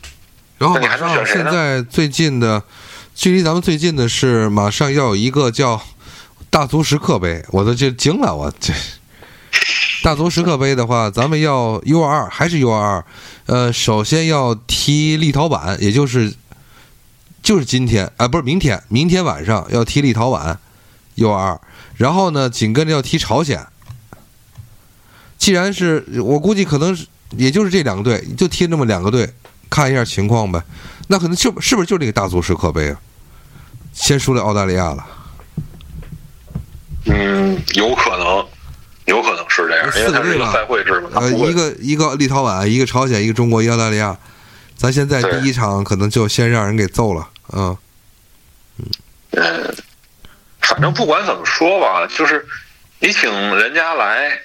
[0.58, 2.64] 然后马上现在最近的，
[3.14, 5.80] 距离咱们最近的是马上要有一个叫
[6.50, 8.74] 大足石刻杯，我都就惊了，我这
[10.08, 13.04] 大足石刻杯的话，咱们要 U 二还是 U 二？
[13.46, 16.34] 呃，首先要踢立陶宛，也就是
[17.44, 20.56] 就是今天啊、不是明天，明天晚上要踢立陶宛
[21.16, 21.60] U 二，
[21.98, 23.68] 然后呢，紧跟着要踢朝鲜。
[25.38, 29.30] 既然是我估计可能是也就是这两个队，就踢那么两个队，
[29.70, 30.64] 看一下情况呗。
[31.10, 33.02] 那可能就是不是就这个大足石刻杯啊？
[33.92, 35.06] 先输了澳大利亚了，
[37.08, 38.46] 嗯，有可能，
[39.08, 44.16] 有可能是这样，因为它是一个赛会制嘛，呃，一个一个立陶宛，一个朝鲜，一个中国，一个澳大利亚。
[44.76, 47.76] 咱现在第一场可能就先让人给揍了，嗯，
[49.32, 49.76] 嗯，
[50.62, 52.46] 反正不管怎么说吧，就是
[53.00, 54.40] 你请人家来，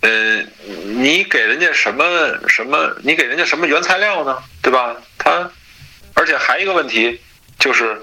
[0.00, 0.44] 呃，
[0.84, 2.04] 你给人家什么
[2.48, 4.36] 什么，你给人家什么原材料呢？
[4.60, 4.94] 对吧？
[5.16, 5.50] 他，
[6.12, 7.18] 而且还一个问题
[7.58, 7.98] 就是，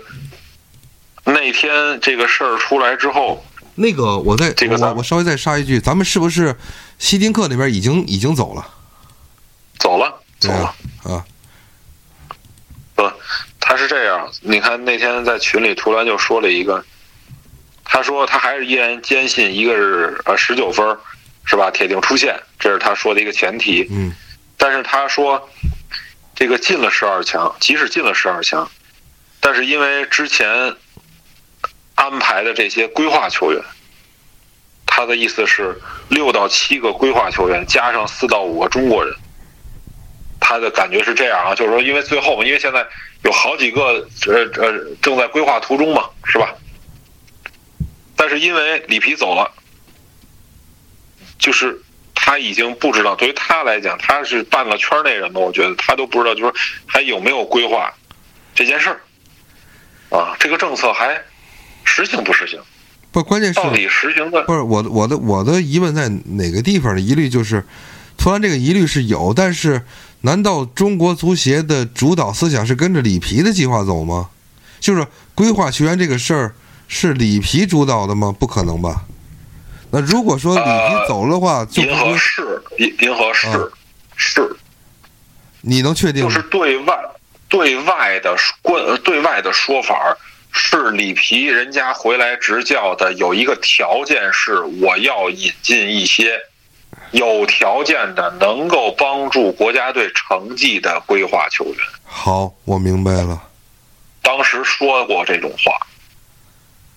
[1.24, 3.46] 那天这个事儿出来之后，
[3.78, 6.56] 那个我再这个我我稍微再插一句，咱们是不是
[7.00, 8.68] 希丁克那边已经已经走了？
[9.80, 10.76] 走了，走了。
[11.04, 11.24] 啊，
[12.96, 13.10] 不，
[13.60, 16.84] 他是这样，你看那天在群里突然就说了一个，
[17.86, 20.98] 他说他还是依然坚信一个是呃十九分，
[21.46, 21.70] 是吧？
[21.72, 23.88] 铁定出线，这是他说的一个前提。
[23.90, 24.14] 嗯
[24.60, 25.48] 但是他说，
[26.34, 28.68] 这个进了十二强，即使进了十二强，
[29.40, 30.76] 但是因为之前
[31.98, 33.60] 安排的这些规划球员，
[34.86, 35.76] 他的意思是
[36.10, 39.14] 六到七个规划球员加上四到五个中国人，
[40.40, 42.86] 他的感觉是这样啊，就是说，因为最后嘛，因为现在
[43.24, 46.54] 有好几个呃呃正在规划途中嘛，是吧？
[48.16, 49.52] 但是因为里皮走了，
[51.40, 51.82] 就是
[52.14, 56.54] 他已经不知道，对于他来讲，他是半个圈内人嘛，我觉得他都不知道，就是
[56.86, 57.92] 还有没有规划
[58.54, 59.02] 这件事儿。
[60.10, 61.22] 啊，这个政策还
[61.88, 62.60] 实行不实行？
[63.12, 67.02] 不，关键是到底实行的不是我的我的我的疑问在哪个地方呢？
[67.02, 67.64] 疑虑就是，
[68.18, 69.82] 突然这个疑虑是有，但是
[70.22, 74.30] 难道中国足协的主导思想是跟着里皮的计划走吗？
[74.80, 76.54] 就是规划球员这个事儿
[76.88, 78.36] 是里皮主导的吗？
[78.38, 79.06] 不可能吧？
[79.90, 83.72] 那如果说里皮走了的话，就不银河会市银银河市嗯
[84.18, 84.56] 是
[85.62, 86.42] 你能确定吗就是？
[86.50, 86.96] 对外
[87.48, 89.96] 对外的官呃对外的说法
[90.58, 96.38] 是里皮人家回来执教的有一个条件是我要引进一些
[97.12, 101.76] 有条件的能够帮助国家队成绩的规划球员。
[102.04, 103.44] 好，我明白了。
[104.22, 105.88] 当时说过这种话，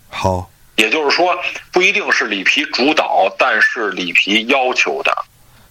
[0.08, 1.38] 好，也就是说
[1.70, 5.16] 不一定是里皮主导，但是里皮要求的。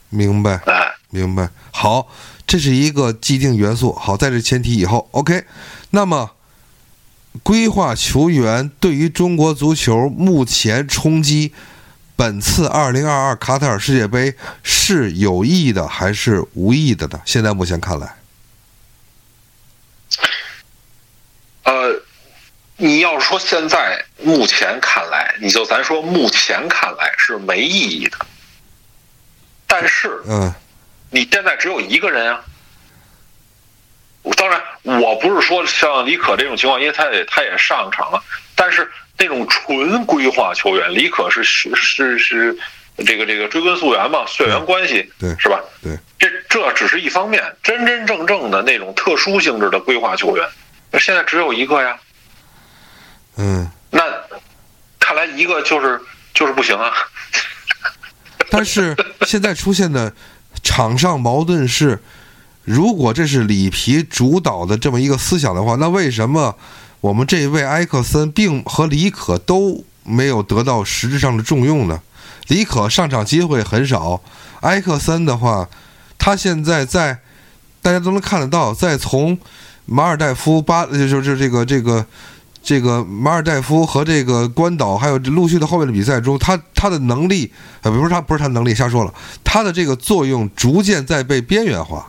[0.09, 0.61] 明白。
[0.65, 2.07] 哎，明白，好，
[2.47, 3.91] 这是一个既定元素。
[3.93, 5.43] 好，在这前提以后，OK。
[5.89, 6.31] 那么，
[7.43, 11.53] 规划球员对于中国足球目前冲击
[12.15, 17.21] 本次二零二二卡塔尔世界杯是有意义的还是无意义的呢？
[17.25, 18.15] 现在目前看来，
[21.63, 22.01] 呃，
[22.75, 28.17] 你要说现在目前看来，你就咱说目前看来是没意义的，
[29.65, 30.53] 但是嗯，
[31.11, 32.43] 你现在只有一个人啊，
[34.35, 34.61] 当然，
[35.01, 38.23] 我不是说像李可这种情况，因为他也他也上场了，
[38.55, 42.57] 但是那种纯规划球员，李可是是是是
[43.05, 45.59] 这个这个追根溯源嘛，血缘关系，对是吧？
[45.81, 50.47] 对，这这只是一方面，真真正正的那种特殊性质的规划球员，
[50.91, 51.97] 那现在只有一个呀。
[53.37, 54.03] 嗯，那
[54.99, 55.99] 看来一个就是
[56.33, 56.93] 就是不行啊。
[58.51, 60.13] 但是现在出现的
[60.63, 61.99] 场上矛盾是，
[62.69, 66.53] 如果这是里皮主导的这么一个思想的话，那为什么
[67.01, 71.99] 我们这一位埃克森并和李可都没有得到实质上的重用呢？
[72.47, 74.21] 李可上场机会很少，
[74.61, 75.67] 埃克森的话，
[76.19, 77.17] 他现在在
[77.81, 79.35] 大家都能看得到，在从
[79.87, 82.05] 马尔代夫巴就是这个这个。
[82.61, 87.49] 这个马尔代夫和这个关岛，还有陆续的后面的比赛中，他他的能力，
[87.81, 89.13] 呃，不是他不是他能力，瞎说了，
[89.45, 92.05] 他的这个作用逐渐在被边缘化。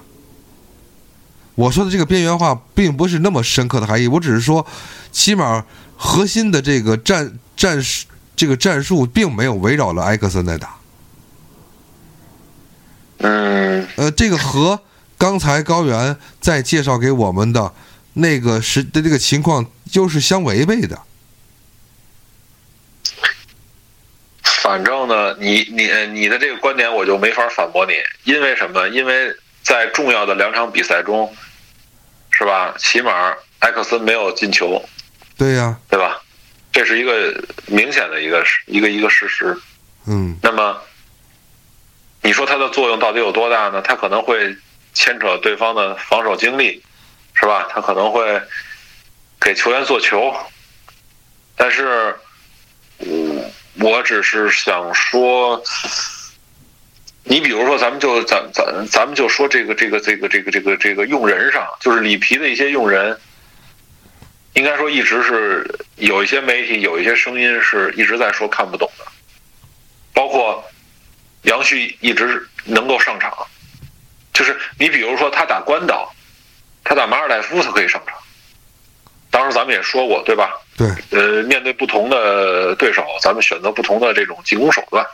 [1.55, 4.67] 我说的这个边缘化，并不是那么深刻的含义，我只是说，
[5.13, 5.65] 起码
[5.97, 10.77] 核心的这个战战术，这个战术并没有围绕了埃克森在打。
[13.19, 14.81] 嗯，呃，这个和
[15.19, 17.73] 刚才高原在介绍给我们的
[18.15, 19.67] 那个时的这个情况。
[19.91, 20.97] 就是相违背的。
[24.63, 28.89] 反正呢，你你你的这个观点我就没法反驳你，因为什么？
[28.91, 31.35] 因为在重要的两场比赛中，
[32.31, 32.75] 是吧？
[32.79, 34.83] 起码埃克森没有进球，
[35.37, 36.21] 对呀，对吧？
[36.73, 39.57] 这是一个明显的一个一个一个事实。
[40.07, 40.37] 嗯。
[40.43, 40.81] 那么，
[42.23, 43.83] 你说它的作用到底有多大呢？
[43.83, 44.57] 它可能会
[44.95, 46.83] 牵扯对方的防守精力，
[47.35, 47.69] 是吧？
[47.71, 48.41] 它可能会。
[49.43, 50.37] 给球员做球，
[51.57, 52.15] 但是，
[52.99, 53.51] 我
[53.81, 55.59] 我只是想说，
[57.25, 63.17] 你比如说，咱们就咱咱咱们就说这个这个这个这个这个这个用人上，就是里皮的一些用人，
[64.55, 65.65] 应该说一直是
[65.97, 69.05] 有一些媒体有一些声音是一直在说看不懂的，
[70.13, 70.65] 包括
[71.43, 73.33] 杨旭一直能够上场，
[74.33, 76.13] 就是你比如说他打关岛，
[76.83, 78.17] 他打马尔代夫他可以上场。
[79.31, 80.59] 当时咱们也说过，对吧？
[80.77, 80.89] 对。
[81.11, 85.07] 呃，面对不同的对手，咱们选择不同的这种进攻手段，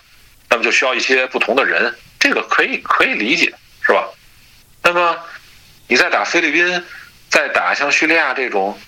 [0.48, 4.08] 那么就需要一些不同的人，这个可以可以理解，是吧？
[4.82, 5.18] 那么
[5.88, 6.84] 你再打菲律宾，
[7.28, 8.78] 再打像叙利亚这种，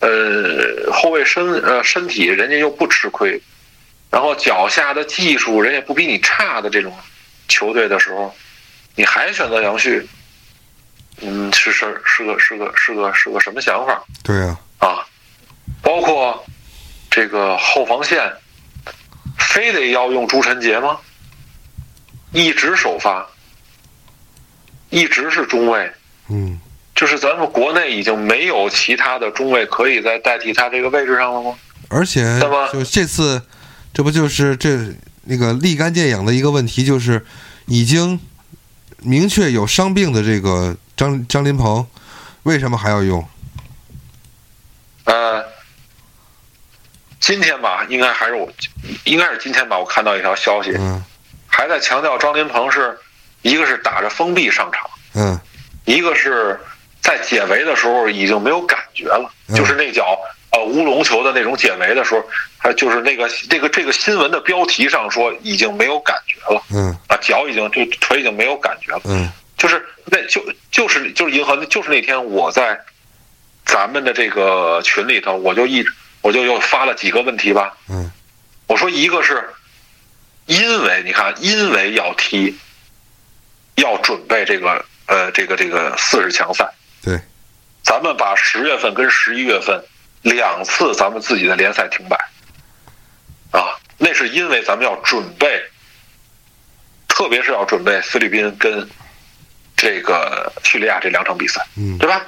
[0.00, 3.40] 呃，后卫身呃身体人家又不吃亏，
[4.10, 6.96] 然后脚下的技术人也不比你差的这种
[7.48, 8.34] 球队的时候，
[8.94, 10.06] 你还选择杨旭？
[11.22, 14.04] 嗯，是是是个是个是个是个什么想法？
[14.22, 15.06] 对呀，啊，
[15.82, 16.44] 包括
[17.10, 18.30] 这个后防线，
[19.56, 20.98] 非得要用朱晨杰吗？
[22.32, 23.26] 一直首发，
[24.90, 25.90] 一直是中卫，
[26.28, 26.60] 嗯，
[26.94, 31.56] 就是咱们国内已经没有其他的中卫可以再代替他这个位置上了吗？
[31.88, 32.38] 而且，
[32.70, 33.40] 就这次，
[33.94, 34.94] 这不就是这
[35.24, 37.24] 那个立竿见影的一个问题，就是
[37.64, 38.20] 已经
[38.98, 40.76] 明确有伤病的这个。
[40.94, 41.86] 张张林鹏
[42.44, 43.22] 为什么还要用？
[45.04, 45.44] 呃，
[47.20, 48.48] 今天吧，应该还是我，
[49.04, 49.78] 应该是今天吧。
[49.78, 50.76] 我看到一条消息，
[51.46, 52.96] 还在强调张琳鹏是
[53.42, 55.38] 一个是打着封闭上场，嗯，
[55.84, 56.58] 一个是
[57.00, 60.18] 在解围的时候已经没有感觉了，就是那脚
[60.52, 62.24] 呃乌龙球的那种解围的时候，
[62.58, 69.30] 他就是那个这个这个新闻的标题上说已经没有感觉了，嗯，啊脚已经就腿已经没有感觉了，嗯。
[69.56, 72.78] 就是那就就是就是银河，就是那天我在
[73.64, 75.82] 咱们的这个群里头，我就一
[76.26, 77.72] 我就又发了几个问题吧。
[77.88, 78.10] 嗯，
[78.66, 79.48] 我说一个是
[80.46, 82.52] 因为你看，因为要踢，
[83.76, 86.68] 要准备这个呃这个这个四十强赛。
[87.00, 87.16] 对，
[87.84, 89.80] 咱们把十月份跟十一月份
[90.22, 92.16] 两次咱们自己的联赛停摆
[93.52, 95.62] 啊，那是因为咱们要准备，
[97.06, 98.88] 特别是要准备菲律宾跟。
[99.78, 102.24] 这个叙利亚这两场比赛，嗯，对吧？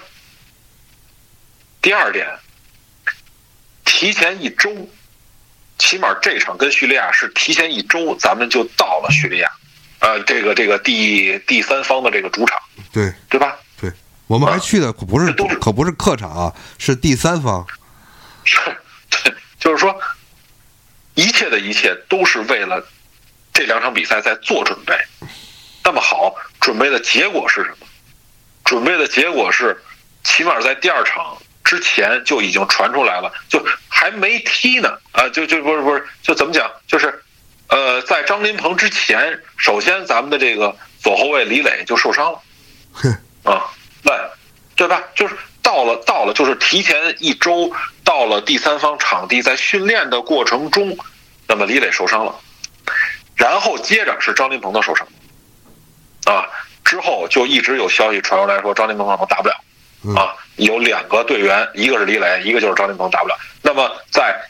[1.80, 2.28] 第二点，
[3.98, 4.70] 提前一周，
[5.76, 9.50] 起码这场跟叙利亚是提前一周，咱们就到了叙利亚，
[9.98, 12.56] 呃，这个这个第第三方的这个主场，
[12.92, 13.56] 对对吧？
[13.80, 13.90] 对，
[14.28, 17.66] 我们还去的可不是都是可不是客场啊，是第三方，
[18.46, 18.60] 是，
[19.58, 20.00] 就是说，
[21.14, 22.80] 一切的一切都是为了
[23.52, 24.96] 这两场比赛在做准备。
[25.82, 27.86] 那么好，准备的结果是什么？
[28.64, 29.76] 准备的结果是，
[30.22, 31.36] 起码在第二场
[31.68, 35.28] 之前就已经传出来了，就还没踢呢啊！
[35.28, 36.66] 就就不是不是，就怎么讲？
[36.86, 37.22] 就是，
[37.68, 42.40] 呃，在张林鹏之前，首先咱们的这个左后卫李磊就受伤了，
[43.44, 43.68] 啊，
[44.02, 44.14] 那
[44.76, 45.02] 对吧？
[45.14, 47.70] 就是到了到了，就是提前一周
[48.02, 50.96] 到了第三方场地，在训练的过程中，
[51.46, 52.34] 那么李磊受伤了，
[53.36, 55.06] 然后接着是张琳芃的受伤，
[56.24, 56.48] 啊，
[56.82, 59.54] 之后就一直有消息传出来说张琳芃可能打不了，
[60.16, 63.36] 啊，有两个队员，一个是李磊，一个就是张琳芃打不了。
[63.62, 64.40] 那么在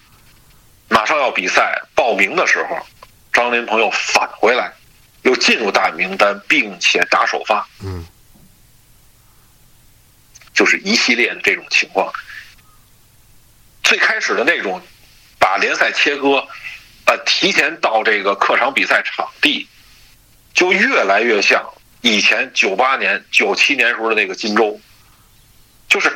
[0.88, 2.78] 马上要比赛报名的时候，
[3.32, 4.72] 张琳芃又返回来，
[5.22, 7.66] 又进入大名单，并且打首发。
[7.82, 8.04] 嗯。
[10.54, 12.12] 就是一系列的这种情况，
[13.84, 14.82] 最开始的那种
[15.38, 16.44] 把联赛切割，
[17.04, 19.68] 呃，提前到这个客场比赛场地，
[20.52, 21.64] 就越来越像
[22.00, 24.80] 以前九八年、九七年时候的那个金州。
[25.88, 26.12] 就是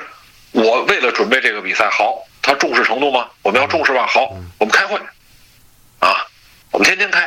[0.52, 3.28] 我为了准备这个比赛，好，他重视程度吗？
[3.42, 4.06] 我们要重视吧。
[4.06, 4.98] 好，我们开会，
[5.98, 6.26] 啊，
[6.70, 7.26] 我们天天开，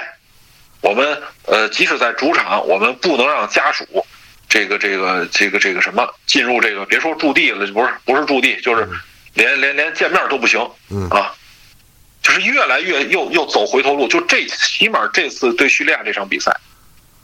[0.82, 4.06] 我们呃，即使在主场，我们不能让家属。
[4.48, 8.88] 这个这个这个这个什么进入这个别说驻地了，不是不是驻地，就是
[9.34, 10.62] 连连连见面都不行，
[11.10, 11.34] 啊，
[12.22, 14.08] 就是越来越又又走回头路。
[14.08, 16.56] 就这起码这次对叙利亚这场比赛，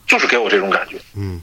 [0.07, 0.97] 就是给我这种感觉。
[1.15, 1.39] 嗯，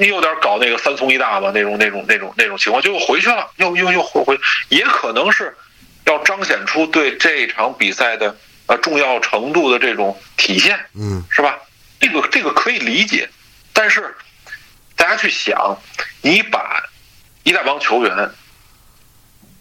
[0.00, 4.40] 你有点搞那个三从一大吧，那种那种那种那种情况，就又回去了，又又又回回，
[4.70, 5.54] 也可能是
[6.06, 8.34] 要彰显出对这场比赛的
[8.64, 11.58] 呃重要程度的这种体现，嗯，是吧？
[12.00, 13.28] 这个这个可以理解。
[13.74, 14.16] 但是，
[14.96, 15.76] 大家去想，
[16.22, 16.82] 你把
[17.42, 18.30] 一大帮球员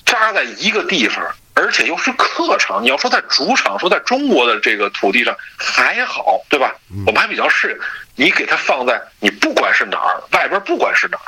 [0.06, 1.22] 扎在一个地方，
[1.60, 6.74] 而且又是客场，你要说在主场，说在中国的这个土地上还好，对吧？
[7.06, 7.78] 我们还比较适应。
[8.16, 11.28] 你给他放在你不管是哪儿，外边不管是哪儿，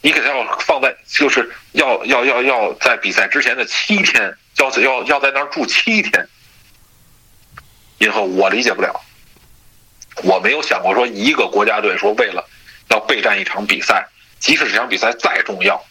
[0.00, 6.28] 你给他要放在，就是要要要要在比赛之前的七天，要要要在那儿住七天。
[7.98, 9.00] 以后我理解不了。
[10.22, 12.44] 我没有想过说一个国家队说为了
[12.90, 14.06] 要备战一场比赛，
[14.38, 15.84] 即使这场比赛再重要，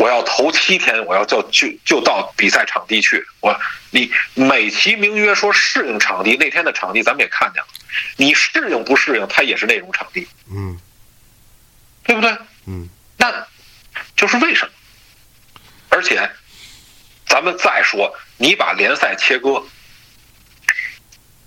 [0.00, 3.22] 我要头七天我要就就就到比赛场地去。
[3.40, 3.54] 我
[3.90, 7.68] 你美其名曰说适应场地，那天的场地咱们也看见了，
[8.16, 10.80] 你适应不适应，它也是那种场地，嗯，
[12.02, 12.34] 对不对？
[12.66, 12.88] 嗯，
[13.18, 13.46] 那
[14.16, 14.72] 就是为什么？
[15.90, 16.30] 而且
[17.26, 19.62] 咱们再说，你把联赛切割。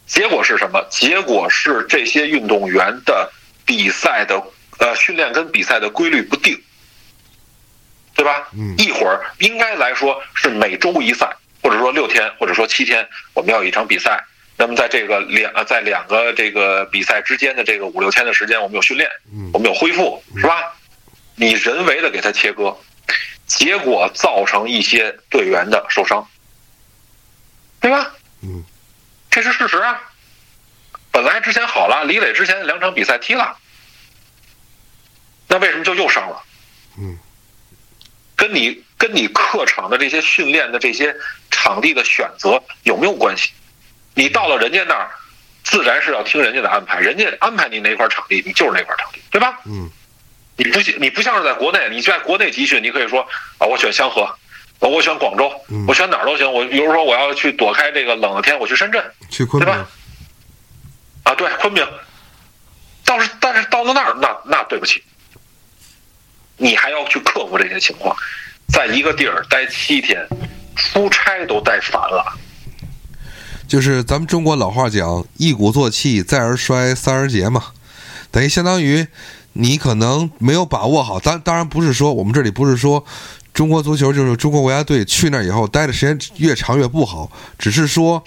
[0.06, 0.86] 结果是什么？
[0.92, 3.32] 结果是这些运动员的
[3.66, 4.40] 比赛的
[4.78, 6.62] 呃训练跟比赛的规律不定，
[8.16, 8.48] 对吧？
[8.54, 14.24] 嗯，一会儿应该来说是每周一赛，或者说六天，或者说七天，我们要有一场比赛。
[14.56, 19.10] 那么在这个两在两个这个比赛之间的这个五六天的时间，我们有训练，
[19.52, 20.74] 我们有恢复，是吧？
[21.36, 22.78] 你人为的给他切割，
[23.48, 26.28] 结果造成一些队员的受伤，
[27.80, 28.12] 对吧？
[28.42, 28.64] 嗯。
[29.32, 30.00] 这是事实啊！
[31.12, 33.58] 本来之前好了，李磊之前两场比赛踢了，
[35.48, 36.44] 那为什么就又伤了？
[37.00, 37.18] 嗯，
[38.36, 41.16] 跟你跟你客场的这些训练的这些
[41.52, 43.52] 场地的选择有没有关系？
[44.14, 45.10] 你到了人家那儿，
[45.64, 49.60] 自然是要听人家的安排，人家安排你哪块场地，你就是哪块场地，对吧？
[49.66, 49.90] 嗯，
[50.58, 53.22] 你不你不像是在国内，你在国内集训，你可以说
[53.58, 54.28] 啊，我选香河。
[54.80, 55.50] 我选广州，
[55.88, 56.52] 我选哪儿都行。
[56.52, 59.74] 我比如说我要去躲开这个冷的天，我去深圳，去昆明，
[61.24, 61.88] 啊，对，昆明。
[63.06, 65.02] 倒是，但是到了那儿，那那对不起，
[66.64, 68.16] 你还要去克服这些情况，
[68.70, 70.26] 在一个地儿待七天，
[70.78, 72.40] 出差都待烦了。
[73.68, 77.66] 就是咱们中国老话讲“一鼓作气，再而衰，三而竭”嘛，
[78.32, 79.06] 等于相当于
[79.52, 81.20] 你可能没有把握好。
[81.20, 83.06] 当当然不是说我们这里不是说。
[83.54, 88.24] 中国足球就是中国国家队去那以后待的时间越长越不好，只是说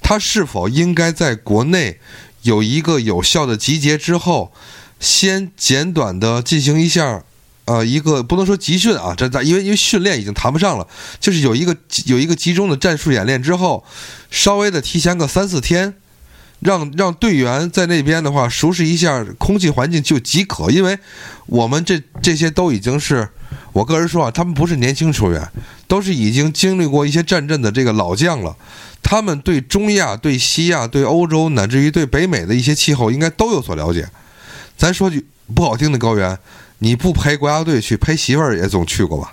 [0.00, 2.00] 他是否应该在国内
[2.40, 4.54] 有一个有效的集结之后，
[4.98, 7.22] 先简短的进行一下，
[7.64, 10.86] 呃，一个不能说集训啊，这在因为因为训练已经谈不上了，
[11.20, 13.84] 就是有一个有一个集中的战术演练之后，
[14.30, 15.94] 稍微的提前个三四天，
[16.60, 20.98] 让让队员在那边的话熟悉一下空气环境就即可，因为
[21.46, 23.28] 我们这这些都已经是。
[23.72, 25.48] 我个人说啊，他们不是年轻球员，
[25.86, 28.56] 都是已经经历过一些战阵的这个老将了。
[29.00, 34.08] 他们对中亚、对西亚、对欧洲，乃至于对北美的一些气候，应该都有所了解。
[34.76, 36.36] 咱说句不好听的，高原，
[36.80, 39.32] 你不陪国家队去，陪媳妇儿也总去过吧？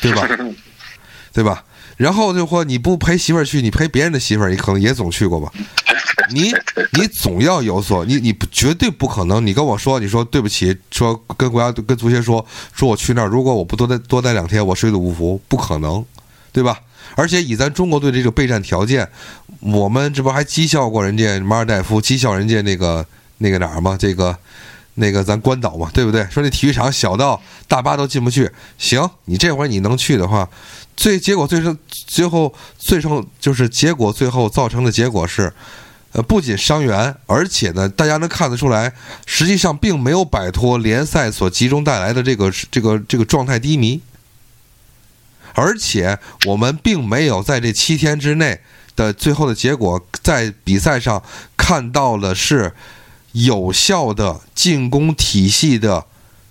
[0.00, 0.26] 对吧？
[1.32, 1.62] 对吧？
[1.96, 5.52] 然后就说你不陪媳妇儿去，你陪别人的媳妇儿，你可能也总去过吧？
[6.30, 6.52] 你
[6.94, 9.44] 你总要有所你你绝对不可能。
[9.44, 16.04] 你跟我说，你说对不起，说跟国家跟足协说，说我去那儿，如果我不多待多待两天，我水土不服，不可能，
[16.52, 16.78] 对吧？
[17.16, 19.08] 而且以咱中国队这个备战条件，
[19.60, 23.04] 我们这不还讥笑过人家马尔代夫，讥笑人家那个
[23.38, 23.96] 那个哪儿吗？
[23.98, 24.36] 这个
[24.98, 26.26] 那个咱关岛嘛，对不对？
[26.30, 28.50] 说那体育场小到大巴都进不去。
[28.76, 30.48] 行，你这会儿你能去的话，
[30.96, 35.52] 最结果最终最后最终就是结果最后造成的结果是，
[36.12, 38.92] 呃，不仅伤员，而且呢，大家能看得出来，
[39.24, 44.00] 实际上并没有摆脱联赛所集中带来的这个这个这个状态低迷，
[45.54, 48.60] 而且我们并没有在这七天之内
[48.96, 51.22] 的最后的结果，在比赛上
[51.56, 52.72] 看到了是。
[53.32, 56.04] 有效的进攻体系的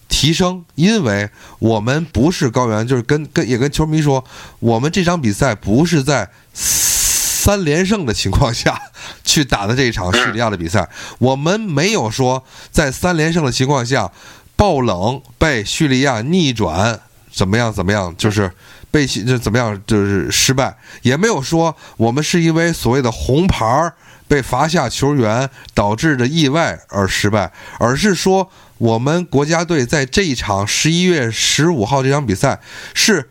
[0.07, 4.23] 提升，因为我们不是高原，就是跟跟也跟球迷说，
[4.59, 8.79] 我们这场比赛不是在三连胜的情况下
[9.23, 10.87] 去打的这一场叙利亚的比赛，
[11.19, 14.11] 我们没有说在三连胜的情况下
[14.55, 16.99] 爆冷被叙利亚逆转
[17.31, 18.51] 怎么样怎么样，就是
[18.89, 23.93] 被就怎么样就是失败，也没有说我们是因为所谓的红牌儿。
[24.27, 32.59] 被罚下球员导致的意外而失败，而是说我们国家队在这一场十一月十五号这场比赛
[32.93, 33.29] 是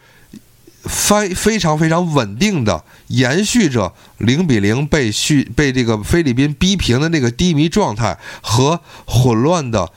[0.84, 9.90] 非非常非常稳定的延续着零比零被续被这个菲律宾逼平的那个低迷状态和混乱的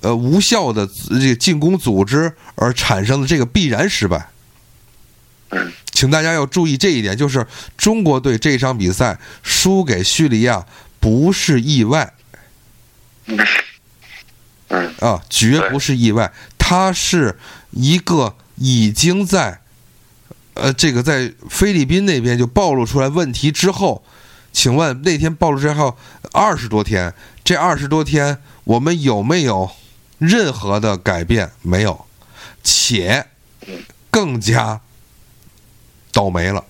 [0.00, 4.28] 呃无效的这个进攻组织而产生的这个必然失败。
[5.50, 10.66] 嗯请大家要注意这一点，就是中国队这场比赛输给叙利亚
[11.00, 12.12] 不是意外，
[15.00, 17.38] 啊，绝不是意外，它是
[17.70, 19.62] 一个已经在，
[20.52, 24.04] 呃，这个在菲律宾那边就暴露出来问题之后，
[24.52, 25.96] 请问那天暴露之后
[26.32, 29.70] 二十多天，这二十多天我们有没有
[30.18, 31.50] 任何的改变？
[31.62, 32.04] 没有，
[32.62, 33.28] 且
[34.10, 34.82] 更加。
[36.16, 36.64] 倒霉了，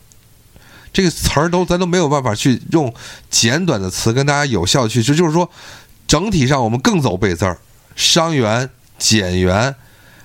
[0.93, 2.93] 这个词儿都咱都没有办法去用
[3.31, 5.49] 简短的词跟大家有效去，就就是说，
[6.09, 7.57] 整体上我们更走背字儿，
[7.95, 8.69] 伤员
[8.99, 9.73] 减员，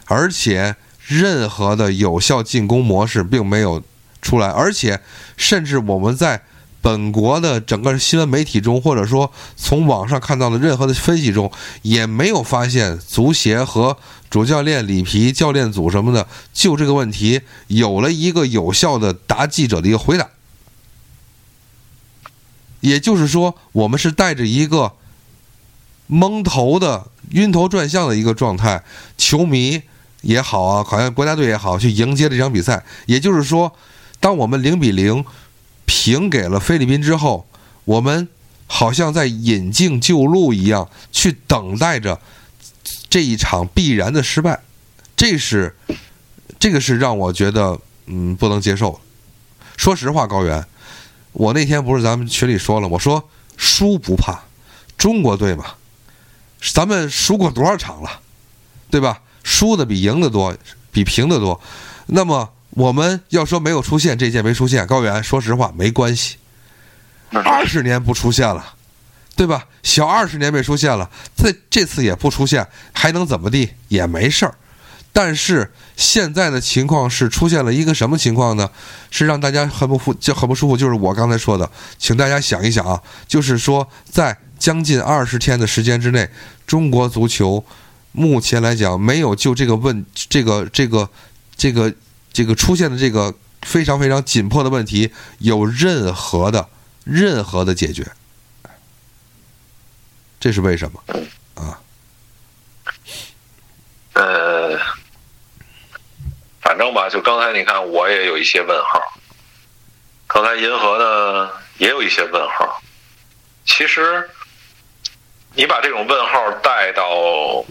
[0.05, 3.83] 而且任何的有效进攻模式并没有
[4.23, 4.99] 出来，而且
[5.37, 6.41] 甚至我们在
[6.81, 11.51] 本国的整个新闻媒体中，或者说从网上看到的任何的分析中，
[11.83, 13.95] 也没有发现足协和。
[14.31, 20.29] 主教练里皮、教练组什么的，就这个问题有了一个有效的答记者的一个回答。
[22.79, 24.93] 也就是说，我们是带着一个
[26.07, 28.83] 蒙头的、晕头转向的一个状态，
[29.17, 29.81] 球迷
[30.21, 32.83] 也好啊，好像国家队也好，去迎接这场比赛。
[33.05, 33.75] 也就是说，
[34.21, 35.25] 当我们零比零
[35.85, 37.45] 平给了菲律宾之后，
[37.83, 38.29] 我们
[38.65, 42.17] 好像在引颈就路一样，去等待着。
[43.11, 44.61] 这一场必然的失败，
[45.17, 45.75] 这是
[46.57, 48.99] 这个是让我觉得嗯不能接受。
[49.75, 50.65] 说实话，高原，
[51.33, 54.45] 我那天不是咱们群里说了，我说输不怕，
[54.97, 55.65] 中国队嘛，
[56.73, 58.21] 咱们输过多少场了，
[58.89, 59.19] 对吧？
[59.43, 60.55] 输的比赢的多，
[60.91, 61.59] 比平的多。
[62.05, 66.37] 那么我们要说没有出现这届没出现，高原，说实话没关系，
[67.31, 68.75] 二十年不出现了。
[69.35, 69.65] 对吧？
[69.81, 73.69] 小二十年没出现了，这这次也不出现，还能怎么地？
[73.87, 74.53] 也没事儿。
[75.13, 78.69] 但是现在的情况是出现了一个什么情况呢？
[79.09, 80.77] 是让大家很不服，就很不舒服。
[80.77, 86.29] 就是我刚才说的，请大家想一想啊，就是说在将近二十天的时间之内，
[86.65, 87.65] 中国足球
[88.13, 91.09] 目前来讲没有就这个问这个这个
[91.57, 91.93] 这个
[92.31, 96.69] 这个出现的这个非常非常紧迫的问题有任何的
[97.03, 98.09] 任何的解决。
[100.41, 101.03] 这是为什么？
[101.53, 101.79] 啊？
[104.13, 104.75] 呃，
[106.59, 108.99] 反正吧，就刚才你看，我也有一些问号。
[110.25, 112.81] 刚才银河呢也有一些问号。
[113.65, 114.27] 其实，
[115.53, 117.63] 你把这种问号带到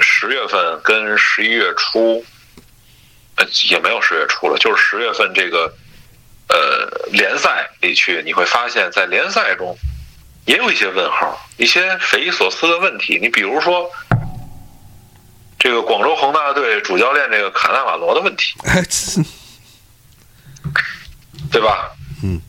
[0.00, 2.24] 十月份跟十一月初，
[3.36, 5.70] 呃，也没有十月初了，就是十月份这个
[6.48, 9.76] 呃联赛里去，你会发现在联赛中。
[10.46, 13.18] 也有一些问号，一些匪夷所思的问题。
[13.20, 13.90] 你比如说，
[15.58, 18.54] 这个广州恒大队主教练这个卡纳瓦罗的问题，
[21.50, 21.90] 对吧？
[22.22, 22.40] 嗯。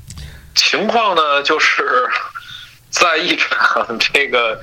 [0.56, 2.10] 情况呢，就是
[2.90, 4.62] 在一场 这个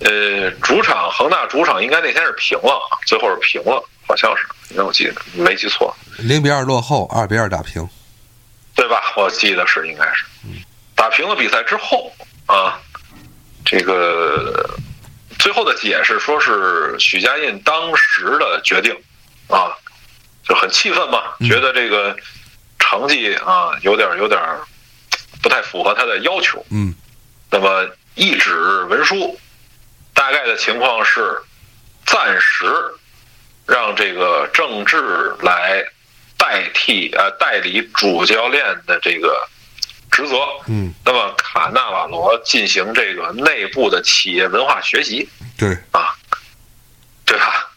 [0.00, 5.94] 呃主场恒大主场，应该那天是平了，最后是平了，好像是，那我记得没记错。
[6.18, 7.88] 零比二落后，二比二打平，
[8.74, 9.02] 对吧？
[9.16, 10.24] 我记得是应该是。
[10.96, 12.12] 打平了比赛之后。
[12.48, 12.80] 啊，
[13.64, 14.68] 这个
[15.38, 18.92] 最后的解释说是许家印当时的决定，
[19.48, 19.76] 啊，
[20.42, 22.16] 就很气愤嘛，觉得这个
[22.78, 24.40] 成绩啊有点有点
[25.42, 26.94] 不太符合他的要求，嗯，
[27.50, 29.38] 那么一纸文书
[30.14, 31.38] 大概的情况是
[32.06, 32.66] 暂时
[33.66, 35.84] 让这个郑智来
[36.38, 39.46] 代替呃代理主教练的这个
[40.10, 40.36] 职责。
[40.66, 46.14] 嗯，那么卡纳瓦罗进行这个内部的企业文化学习，对，啊，
[47.24, 47.70] 对吧？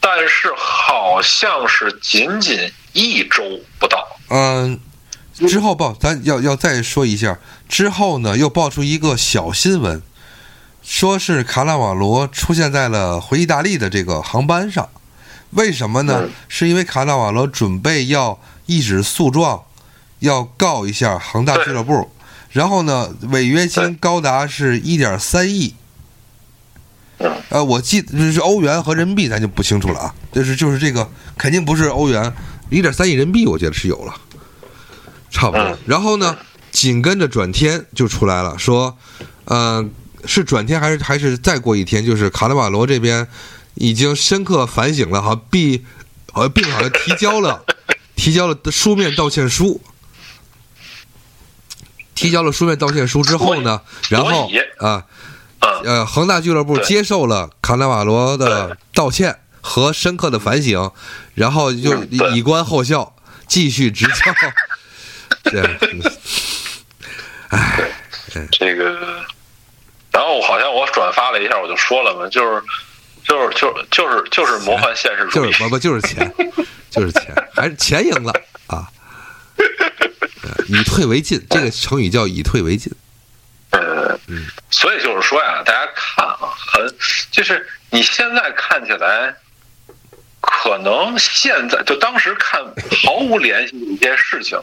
[0.00, 3.42] 但是好像是仅仅一周
[3.78, 4.80] 不到，嗯，
[5.46, 7.38] 之后报，咱要要再说一下，
[7.68, 10.00] 之后呢又爆出一个小新闻，
[10.82, 14.88] 说是卡纳瓦罗出现在了回意大利的这个航班上，
[15.50, 16.22] 为什么呢？
[16.22, 19.64] 嗯是因为卡纳瓦罗准备要一纸诉状，
[20.20, 22.10] 要告一下恒大俱乐部，
[22.50, 25.74] 然后呢违约金高达是一点三亿。
[27.18, 30.14] 嗯，呃，我记得是欧元和人民币，咱就不清楚了啊。
[30.30, 32.32] 就是就是这个，肯定不是欧元，
[32.70, 34.14] 一点三亿人民币，我觉得是有了，
[35.30, 35.62] 差不多。
[35.64, 36.36] 嗯然后呢，
[36.70, 38.96] 紧跟着转天就出来了，说，
[39.46, 39.84] 呃，
[40.24, 43.26] 是转天还是还是再过一天，就是卡纳瓦罗这边
[43.74, 45.84] 已经深刻反省了，好像并
[46.32, 47.64] 好像并好像提交了
[48.14, 49.80] 提交了书面道歉书。
[52.18, 55.04] 提交了书面道歉书之后呢，然后啊，
[55.60, 60.90] 嗯，呃，恒大俱乐部接受了卡纳瓦罗的道歉和深刻的反省，
[61.34, 62.02] 然后就
[62.34, 63.14] 以观后效，
[63.46, 64.14] 继续执教。
[65.50, 65.62] 对
[68.34, 68.84] 嗯这个，
[70.10, 72.62] 然后好像我转发了一下，我就说了嘛，就是
[73.22, 75.46] 就是就是就是就是魔幻现实主义。
[75.46, 76.34] 就是，不不就是钱，
[76.90, 78.32] 就是钱，还是钱赢了
[78.66, 78.90] 啊！
[80.68, 82.92] 以退为进，这个成语叫以退为进。
[83.70, 84.18] 呃，
[84.70, 86.94] 所以就是说呀，大家看啊，很
[87.30, 89.34] 就是你现在看起来，
[90.40, 92.62] 可能现在就当时看
[93.04, 94.58] 毫无联系的一件事情，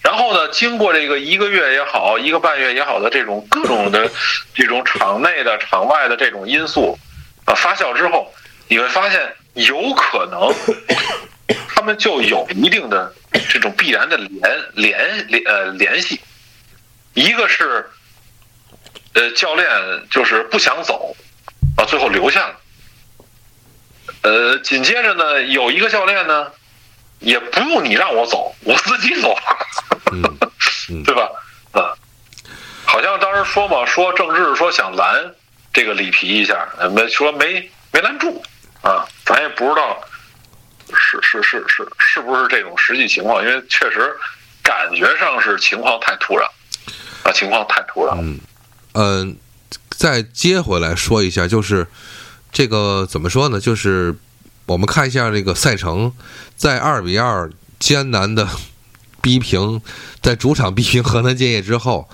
[0.00, 4.10] 然后呢，经过这个一个月也好，一个半月也好的这种各种的
[4.54, 6.98] 这种场内的、场外的这种因素
[7.44, 8.32] 啊发酵之后，
[8.68, 10.54] 你会发现有可能
[11.68, 13.12] 他们就有一定的
[13.48, 14.40] 这种必然的联
[14.74, 16.20] 联联呃联系，
[17.14, 17.88] 一个是。
[19.16, 19.68] 呃，教练
[20.10, 21.14] 就是不想走，
[21.76, 22.56] 啊，最后留下了。
[24.22, 26.50] 呃，紧接着呢，有一个教练呢，
[27.20, 29.32] 也不用你让我走，我自己走，
[31.06, 31.30] 对吧？
[31.70, 31.94] 啊，
[32.84, 35.32] 好像当时说嘛，说郑智说想拦
[35.72, 38.42] 这个里皮一下，呃没说没没拦住
[38.82, 40.02] 啊，咱也不知道
[40.92, 44.12] 是是是是是不是这种实际情况，因为确实
[44.62, 46.48] 感觉上是情况太突然
[47.22, 48.16] 啊，情况太突然。
[48.20, 48.38] 嗯，
[48.92, 49.36] 嗯，
[49.90, 51.86] 再接回来说一下，就是
[52.52, 53.58] 这个怎么说呢？
[53.60, 54.14] 就是
[54.66, 56.12] 我们看一下这个赛程，
[56.56, 58.48] 在二比二艰难的
[59.20, 59.80] 逼平，
[60.20, 62.08] 在主场逼平河南建业之后，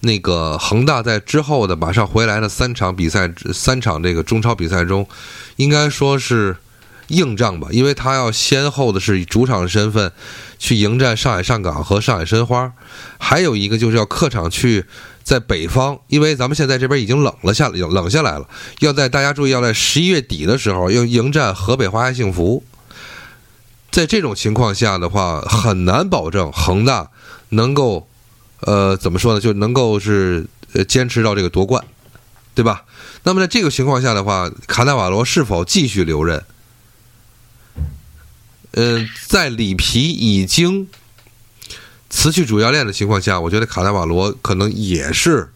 [0.00, 5.08] 那个恒大在之后的马上回来的三场比赛，三场这个中超比赛中，
[5.56, 6.56] 应该说是
[7.12, 10.12] 硬仗吧，因为他要先后的是以主场的身份
[10.58, 12.72] 去迎战上海上港和上海申花，
[13.18, 14.84] 还有一个就是要客场去。
[15.24, 18.48] 在北方，因为咱们现在这边已经冷了下来，冷下来了。
[18.80, 22.64] 要在大家注意，要在十一月底的时候要迎战河北华夏幸福。
[23.92, 27.08] 在这种情况下的话，很难保证恒大
[27.50, 28.08] 能够，
[28.62, 31.84] 呃，怎么说呢，就能够是呃坚持到这个夺冠，
[32.56, 32.82] 对吧？
[33.22, 36.42] 那么在这个情况下的话，卡纳瓦罗是否继续留任？
[38.72, 40.88] 嗯、在里皮已经
[42.08, 45.50] 辞去主教练的情况下，我觉得卡纳瓦罗可能也是，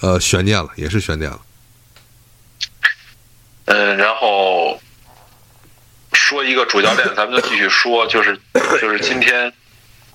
[0.00, 1.40] 呃，悬念了，也是悬念了。
[3.66, 4.80] 嗯，然后
[6.12, 8.38] 说一个主教练， 咱们就继续说，就是
[8.80, 9.52] 就是今天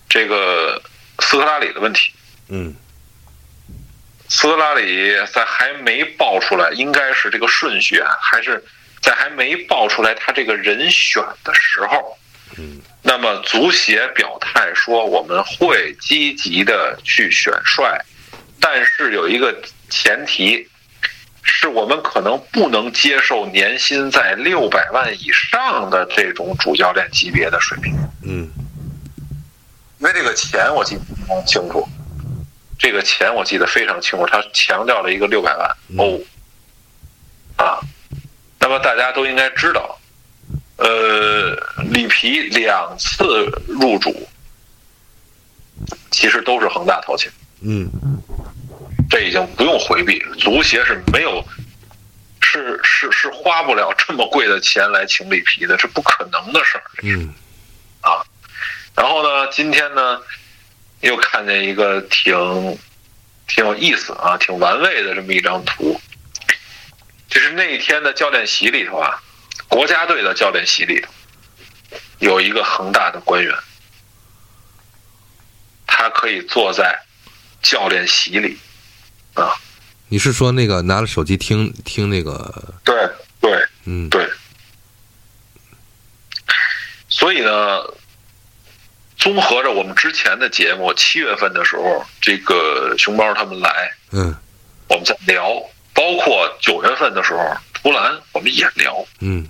[0.10, 0.82] 这个
[1.20, 2.12] 斯科拉里的问题。
[2.50, 2.76] 嗯
[4.30, 8.64] 斯科拉里在还没爆出来，应该是这个顺序啊，还是
[9.04, 12.18] 在还没爆出来他这个人选的时候，
[12.58, 12.82] 嗯。
[13.06, 18.00] 那么足协表态说我们会积极的去选帅，
[18.62, 19.54] 但是有一个
[19.90, 20.66] 前提，
[21.44, 27.94] 是我们可能不能接受年薪在六百万以上的这种主教练级别的水平，
[28.24, 28.50] 嗯。
[30.00, 31.88] 因为这个钱我记得非常清楚，
[32.80, 36.24] 这个钱我记得非常清楚，他强调了一个六百万欧，啊，
[38.64, 40.00] 那么大家都应该知道，
[40.78, 41.54] 呃，
[41.92, 44.26] 里皮两次入主，
[46.12, 47.30] 其实都是恒大掏钱，
[47.62, 47.92] 嗯
[49.10, 51.46] 这已经不用回避，足协是没有，
[52.40, 56.84] 是是是花不了这么贵的钱来请里皮的，这不可能的事儿。
[57.02, 57.34] 嗯
[58.00, 58.24] 啊
[58.96, 60.22] 然后呢，今天呢，
[61.02, 62.34] 又看见一个挺
[63.46, 66.00] 挺有意思啊，挺玩味的这么一张图。
[67.34, 69.20] 就是那一天的教练席里头啊，
[69.68, 71.12] 国家队的教练席里头
[72.20, 73.52] 有一个恒大的官员，
[75.88, 76.96] 他可以坐在
[77.64, 78.56] 教练席里
[79.34, 79.52] 啊。
[80.10, 82.76] 你是说那个拿着手机听听那个？
[82.84, 82.96] 对
[83.42, 84.30] 对，嗯，对。
[87.10, 87.82] 所以呢，
[89.18, 94.36] 综合着我们之前的节目，七月份的时候，这个熊猫他们来，嗯
[94.88, 95.52] 我们在聊，
[95.94, 99.06] 包括九月份的时候，图兰我们也聊。
[99.20, 99.48] 嗯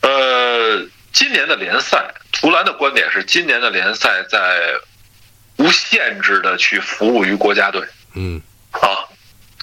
[0.00, 4.74] 呃，今年的联赛，图兰的观点是，今年的联赛在
[5.58, 9.06] 无限制的去服务于国家队嗯啊，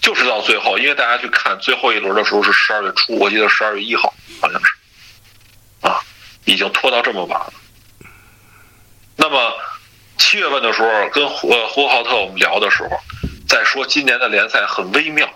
[0.01, 4.71] 就是到最后，因为大家去看最后一轮的时候是十二月初，我记得十二月一号好像是，
[5.81, 5.99] 啊，
[6.45, 7.53] 已经拖到这么晚了。
[9.17, 9.53] 那么
[10.17, 12.97] 七月份的时候，跟胡呃呼和浩特我们聊的时候，
[13.49, 15.27] 在说今年的联赛很微妙，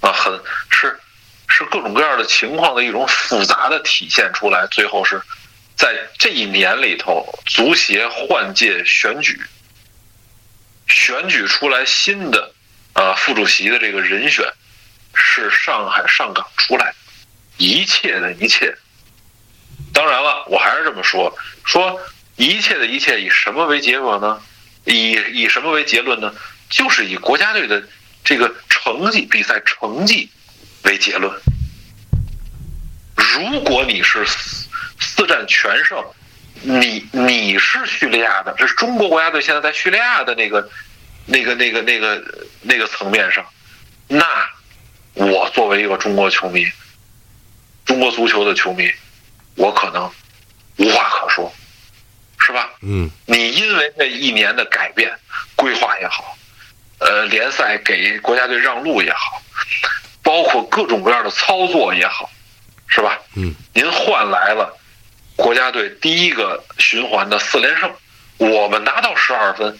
[0.00, 0.38] 啊，很
[0.68, 1.00] 是
[1.48, 5.22] 是各种各样的情况的一种复杂的体现出来，最后是
[5.74, 9.40] 在这一年里头，足协换届选举，
[10.86, 12.52] 选举出来新的
[12.92, 14.44] 啊副主席的这个人选
[15.14, 16.94] 是上海上港出来，
[17.56, 18.76] 一切的一切。
[19.94, 21.34] 当然了，我还是这么说，
[21.64, 21.98] 说
[22.36, 24.42] 一切的一切以什么为结果呢？
[24.84, 26.34] 以以什么为结论呢？
[26.68, 27.82] 就是以国家队的
[28.22, 30.30] 这个成绩、比赛成绩
[30.84, 31.32] 为结论。
[33.16, 34.68] 如果你是四
[34.98, 36.04] 四战全胜，
[36.62, 40.68] 你你是叙利亚的，这是中国国家队现在在叙利亚的那个、
[41.26, 42.22] 那个、那个、那个、
[42.62, 43.44] 那个层面上，
[44.06, 44.26] 那
[45.14, 46.66] 我作为一个中国球迷，
[47.84, 48.90] 中国足球的球迷，
[49.56, 50.10] 我可能
[50.76, 51.52] 无话可说，
[52.40, 52.70] 是吧？
[52.82, 55.12] 嗯你因为这一年的改变
[55.54, 56.36] 规划也好，
[56.98, 59.42] 呃，联赛给国家队让路也好，
[60.22, 62.30] 包括各种各样的操作也好，
[62.88, 63.18] 是吧？
[63.36, 64.76] 嗯，您换来了
[65.36, 67.92] 国家队第一个循环的四连胜，
[68.38, 69.78] 我们拿到十二分。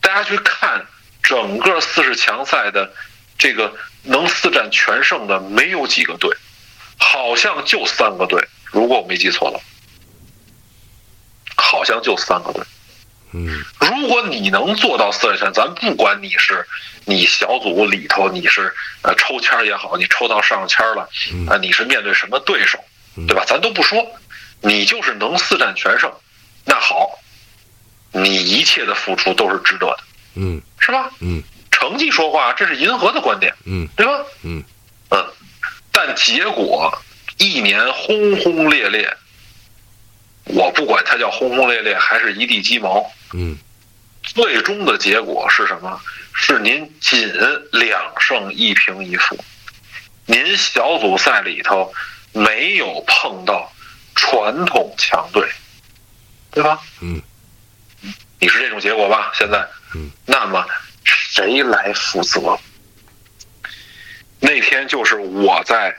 [0.00, 0.86] 大家去看
[1.22, 2.90] 整个四十强赛的
[3.38, 3.72] 这个
[4.02, 6.34] 能四战全胜的没有几个队，
[6.98, 9.60] 好像就三个队，如果我没记错了，
[11.60, 12.62] 好像就三个队。
[13.32, 16.66] 嗯如果你能做到四十强，咱不管你是
[17.04, 21.08] 你小组里头你是呃抽签儿也好，你抽到上签儿了，
[21.48, 22.76] 啊、你是面对什么对手，
[23.28, 23.44] 对吧？
[23.46, 24.04] 咱都不说，
[24.62, 26.12] 你就是能四战全胜，
[26.64, 27.20] 那好，
[28.10, 29.98] 你一切的付出都是值得的，
[30.34, 31.08] 嗯是吧？
[31.20, 31.40] 嗯
[31.70, 34.12] 成绩说话，这是银河的观点，嗯对吧？
[34.42, 34.62] 嗯
[35.10, 35.24] 嗯，
[35.92, 36.92] 但结果
[37.38, 39.16] 一年轰轰烈烈，
[40.44, 43.56] 我不管它叫轰轰烈烈还是一地鸡毛，嗯
[44.22, 46.00] 最终的结果是什么？
[46.32, 47.28] 是您仅
[47.72, 49.36] 两胜一平一负，
[50.26, 51.92] 您小组赛里头
[52.32, 53.70] 没有碰到
[54.14, 55.48] 传统强队，
[56.50, 56.80] 对吧？
[57.00, 57.20] 嗯，
[58.38, 59.32] 你是这种结果吧？
[59.34, 60.64] 现在，嗯，那么
[61.04, 62.58] 谁来负责？
[64.38, 65.94] 那天就是我在，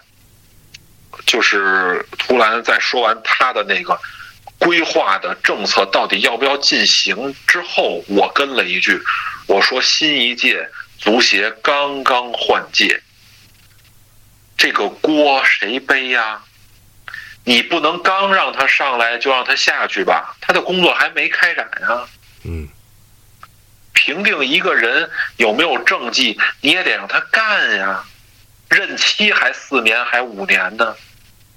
[1.26, 4.00] 就是图兰在说完他的那个
[4.62, 9.02] 规划的政策到底要不要进行之后，我跟了一句，
[9.48, 13.02] 我说新一届足协刚刚换届，
[14.56, 16.40] 这个锅谁背呀？
[17.44, 20.38] 你不能刚让他上来就让他下去吧？
[20.40, 22.08] 他的工作还没开展呀。
[22.44, 22.70] 嗯
[23.94, 28.04] 评定一个人有没有政绩，你也得让他干呀。
[28.70, 30.96] 任期还四年还五年呢，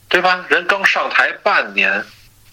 [0.08, 0.44] 对吧？
[0.48, 2.04] 人刚上台半年，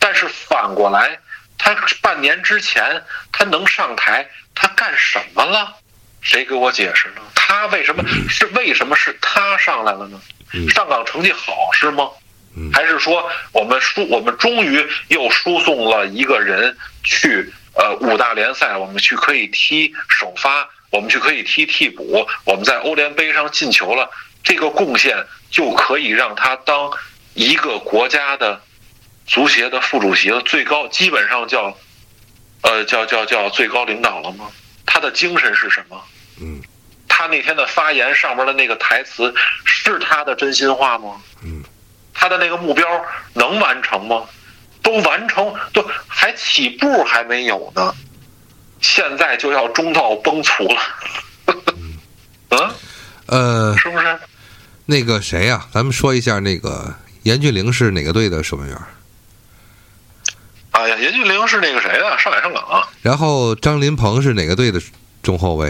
[0.02, 1.20] 但是反过来，
[1.60, 5.76] 他半年之前他能上台，他干什么了？
[6.22, 7.22] 谁给我解释呢？
[7.36, 10.20] 他为什么是为什么是他上来了呢？
[10.54, 12.10] 嗯上岗成绩好是吗？
[12.58, 24.10] 嗯还是说我们输我们终于又输送了一个人去呃五大联赛，我们去可以踢首发，我们去可以踢替补，我们在欧联杯上进球了，
[24.44, 25.16] 这个贡献
[25.52, 26.92] 就可以让他当
[27.36, 28.62] 一个国家的
[29.26, 31.76] 足协的副主席了，最高基本上叫
[32.62, 34.48] 呃叫叫叫最高领导了吗？
[34.86, 36.02] 他的精神是什么？
[36.42, 36.62] 嗯
[37.08, 41.22] 他那天的发言上面的那个台词是他的真心话吗？
[41.44, 41.64] 嗯
[42.14, 42.86] 他的那个目标
[43.34, 44.24] 能完成吗？
[44.84, 47.94] 都完成，都还起步还没有呢，
[48.82, 50.82] 现在就要中道崩殂了，
[52.50, 52.76] 嗯，
[53.28, 54.20] 呃，是不是？
[54.88, 56.94] 那个谁呀、咱们说一下那个
[57.24, 58.78] 严俊凌是哪个队的守门员？
[60.72, 62.64] 哎呀，严俊凌是那个谁的，上海上港。
[62.64, 64.80] 啊，然后张林鹏是哪个队的
[65.22, 65.70] 中后卫。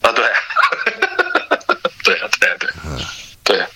[0.00, 0.24] 啊，对，
[2.04, 2.98] 对对对，嗯，
[3.44, 3.66] 对，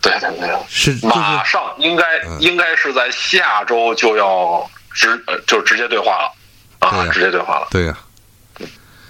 [0.00, 6.32] 对对对，是就是马上应该嗯应该是在下周就要直呃就直接对话了。
[6.80, 7.68] 啊，直接对话了。
[7.70, 7.96] 对呀、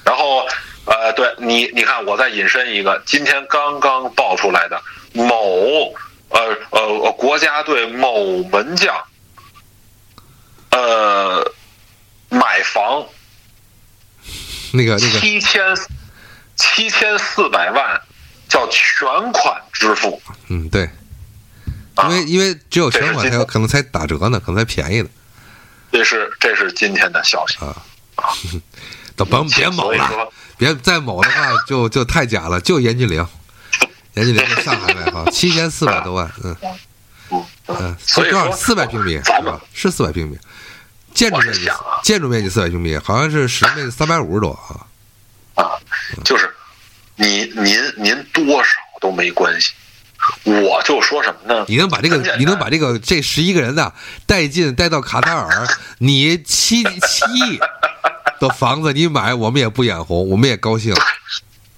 [0.04, 0.44] 然后
[0.86, 4.82] 呃，对你你看，我再引申一个，今天刚刚爆出来的
[5.12, 5.92] 某
[6.30, 6.40] 呃
[6.70, 8.92] 呃呃国家队某门将，
[10.70, 11.52] 呃，
[12.28, 13.06] 买房
[14.72, 15.62] 那个那个七千
[16.56, 18.00] 七千四百万，
[18.48, 20.20] 叫全款支付。
[20.48, 20.88] 嗯，对，
[21.94, 25.08] 啊因为因为只有全款才有可能才打折呢，可能才便宜呢
[25.92, 27.58] 这是这是今天的消息。
[27.64, 27.76] 啊。
[29.16, 33.26] 都甭别某了，别再某的话就就太假了，就严俊凌，
[34.14, 36.56] 严俊凌在上海买房，七千四百多万，嗯
[37.30, 39.64] 嗯嗯，所以多少四百平米咱们是吧？
[39.74, 40.38] 是四百平米，
[41.20, 44.88] 建筑面积啊建筑面积四百平米，好像是室内面积三百五十多啊。
[45.62, 45.76] 啊，
[46.24, 46.50] 就是
[47.16, 48.70] 你您您多少
[49.02, 49.74] 都没关系，
[50.44, 51.66] 我就说什么呢？
[51.68, 53.92] 你能把这个你能把这个这十一个人呐
[54.24, 55.68] 带进带到卡塔尔，
[56.00, 57.60] 你七七亿
[58.40, 60.94] 的房子你买，我们也不眼红，我们也高兴。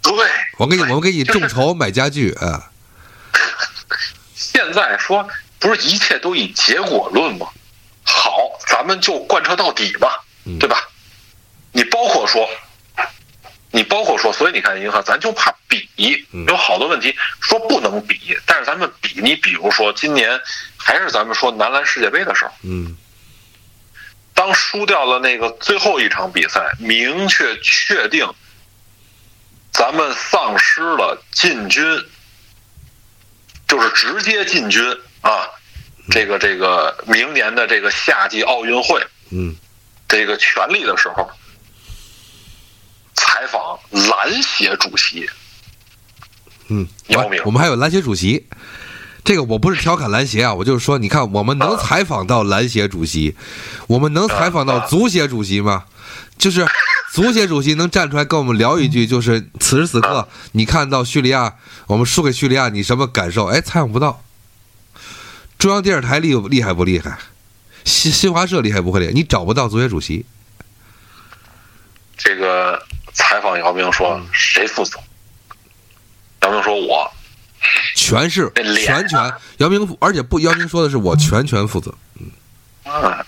[0.03, 0.15] 对，
[0.59, 2.71] 我给你，我们给你众筹买家具啊，
[4.37, 5.27] 现在说
[5.59, 7.49] 不是一切都以结果论吗？
[8.13, 10.09] 好，咱们就贯彻到底嘛，
[10.45, 10.59] 嗯。
[10.59, 10.89] 对吧？
[11.73, 12.49] 你包括说，
[13.71, 15.89] 你包括说，所以你看银行，咱就怕比，
[16.33, 16.45] 嗯。
[16.47, 20.39] 有好多问题说不能比，但是咱们比，你比如说今年
[20.77, 22.97] 还是咱们说男篮世界杯的时候，嗯。
[24.35, 28.27] 当输掉了那个最后一场比赛，明确确定
[29.73, 31.83] 咱们丧失了进军，
[33.69, 34.83] 就是直接进军
[35.23, 35.49] 啊，
[36.11, 39.01] 这个这个明年的这个夏季奥运会
[39.31, 39.55] 嗯
[40.09, 41.29] 这个权利的时候，
[43.15, 43.79] 采访
[44.09, 45.29] 篮协主席
[46.69, 48.47] 嗯，姚明我我们还有篮协主席。
[49.25, 53.37] 这个我不是调侃篮协啊，我就是说，你看，我们能采访到篮协主席，
[53.87, 55.85] 我们能采访到足协主席吗？
[56.37, 56.67] 就是
[57.15, 61.55] 足协主席能站出来跟我们聊一句，就是此时此刻你看到叙利亚，
[61.87, 63.47] 我们输给叙利亚，你什么感受？
[63.47, 64.25] 哎，采访不到。
[65.63, 67.17] 中央电视台厉厉害不厉害？
[67.85, 69.13] 新新华社厉害不厉害？
[69.13, 70.27] 你找不到足协主席。
[72.19, 74.99] 这个采访姚明说谁负责？
[76.41, 77.09] 姚明说我。
[77.95, 78.51] 全是
[78.85, 81.95] 全权，姚明，而且不，姚明说的是我全权负责。
[82.85, 83.25] 嗯，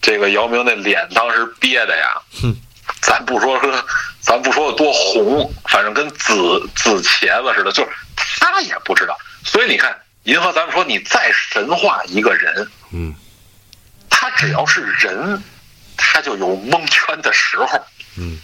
[0.00, 2.54] 这个姚明那脸当时憋的呀，哼，
[3.00, 3.84] 咱不说说，
[4.20, 9.18] 咱不说有多红，反正跟紫紫茄子似的，就是他也不知道。
[9.44, 9.92] 所以你看，
[10.24, 13.14] 银河，咱们说你再神话一个人，嗯
[14.08, 15.42] 他只要是人，
[15.96, 17.66] 他就有蒙圈的时候，
[18.16, 18.38] 嗯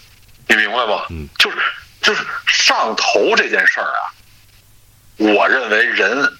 [0.49, 1.07] 你明白吗？
[1.11, 1.59] 嗯，就是
[2.01, 4.01] 就是上头这件事儿啊，
[5.19, 6.37] 我认为人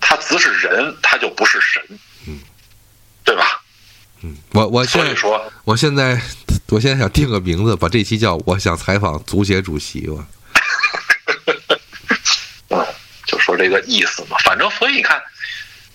[0.00, 1.82] 他只是人，他就不是神，
[2.26, 2.40] 嗯，
[3.24, 3.62] 对吧？
[4.22, 6.20] 嗯，我我所以说，我现在
[6.68, 10.08] 我现在想定个名字，把这期叫我想采访足协主席。
[10.08, 10.26] 我
[12.68, 12.86] 嗯，
[13.56, 14.36] 这个意思嘛。
[14.44, 15.22] 反正所以你看，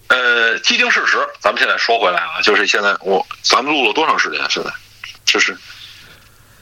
[0.08, 4.40] 呃，既定事实，咱们现在说回来啊，就是现在我咱们录了多长时间？
[4.50, 4.70] 现在
[5.26, 5.56] 就是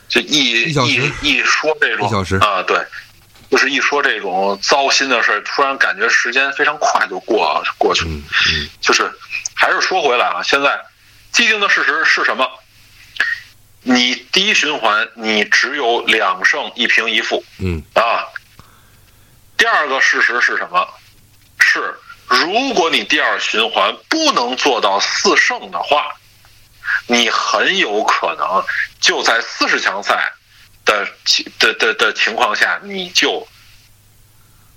[0.07, 2.07] 就一一一一说这种
[2.41, 2.77] 啊，对，
[3.49, 8.11] 就是一说这种糟心的事儿，突然感觉时间非常快就过过去了。
[8.11, 9.11] 嗯嗯就是
[9.55, 10.79] 还是说回来啊，现在
[11.31, 12.47] 既定的事实是什么？
[13.81, 18.27] 你第一循环你只有两胜一平一负嗯啊。
[19.59, 20.87] 第二个事实是什么？
[21.59, 21.93] 是
[22.25, 26.15] 如果你第二循环不能做到四胜的话，
[27.05, 28.63] 你很有可能
[29.01, 30.31] 就在四十强赛
[30.85, 33.45] 的情的的的情况下，你就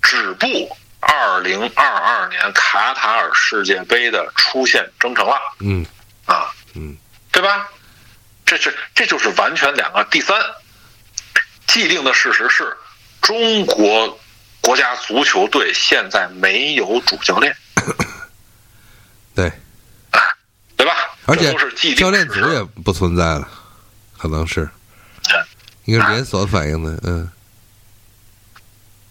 [0.01, 5.85] 止步二零二二年卡塔尔世界杯的出线征程了嗯
[6.25, 6.97] 啊，嗯
[7.31, 7.69] 对吧？
[8.45, 10.03] 这是这就是完全两个。
[10.11, 10.37] 第三，
[11.67, 12.75] 既定的事实是
[13.21, 14.19] 中国
[14.63, 17.55] 国家足球队现在没有主教练，
[19.35, 19.51] 对，
[20.77, 20.93] 对吧？
[21.25, 21.53] 而且
[21.95, 23.47] 教练组也不存在了，
[24.17, 24.63] 可能是。
[24.63, 24.69] 嗯
[25.85, 26.97] 一个连锁反应的。
[27.03, 27.29] 嗯。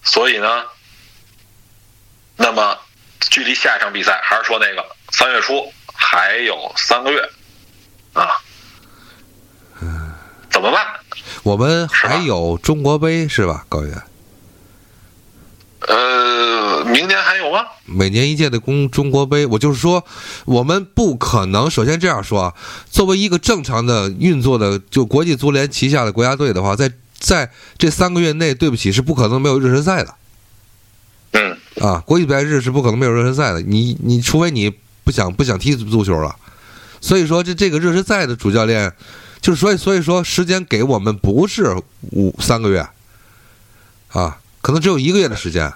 [0.02, 0.64] 所以呢，
[2.34, 2.78] 那么
[3.28, 7.20] 距离下一场比赛还是说那个三月初还有三个月。
[8.14, 8.40] 啊，
[9.82, 10.14] 嗯。
[10.50, 10.86] 怎么办？
[11.42, 14.02] 我们还有中国杯是吧，高原？
[16.92, 17.64] 呃，明年还有吗？
[17.86, 20.04] 每年一届的公中国杯，我就是说，
[20.44, 21.70] 我们不可能。
[21.70, 22.54] 首先这样说啊，
[22.90, 30.14] 作为一个正常的运作的就国际足联旗下的国家队的话，在在这三个月内，对不起，是不可能没有热身赛的。
[31.32, 33.62] 嗯，啊，国际比赛日是不可能没有热身赛的。
[33.62, 34.70] 你你除非你
[35.02, 36.36] 不想不想踢足球了，
[37.00, 38.92] 所以说这这个热身赛的主教练，
[39.40, 41.74] 就是所以所以说时间给我们不是
[42.10, 42.86] 五三个月，
[44.08, 45.72] 啊，可能只有一个月的时间，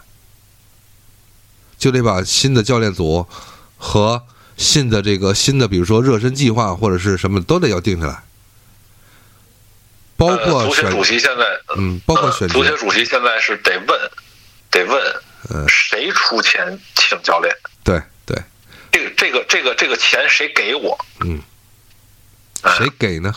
[1.79, 3.27] 就得把新的教练组
[3.77, 4.23] 和
[4.57, 8.23] 新的这个新的比如说热身计划或者是什么都得要定下来，
[10.17, 11.45] 包括呃足协主席现在，
[11.77, 14.11] 嗯，包括呃选角，足协主席现在是得问，
[14.71, 17.55] 得问嗯，谁出钱请教练？
[17.85, 18.43] 对对，
[18.91, 20.99] 这个这个这个这个钱谁给我？
[21.21, 21.41] 嗯，
[22.63, 23.35] 呃谁给呢？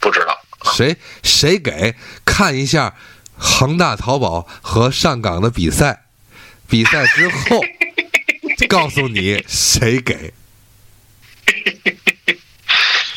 [0.00, 0.38] 不知道？
[0.72, 2.94] 谁谁给看一下
[3.38, 6.04] 恒大淘宝和上港的比赛，
[6.68, 7.62] 比赛之后
[8.68, 10.34] 告诉你谁给。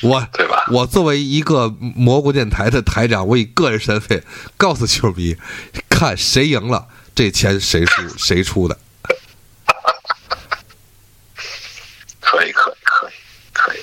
[0.02, 0.66] 我对吧？
[0.72, 4.24] 我作为一个蘑菇电台的台长，我以个人身份
[4.58, 5.36] 告诉球迷，
[5.90, 8.80] 看谁赢了，这钱谁出谁出的。
[12.20, 13.12] 可以可以可以
[13.54, 13.80] 可以，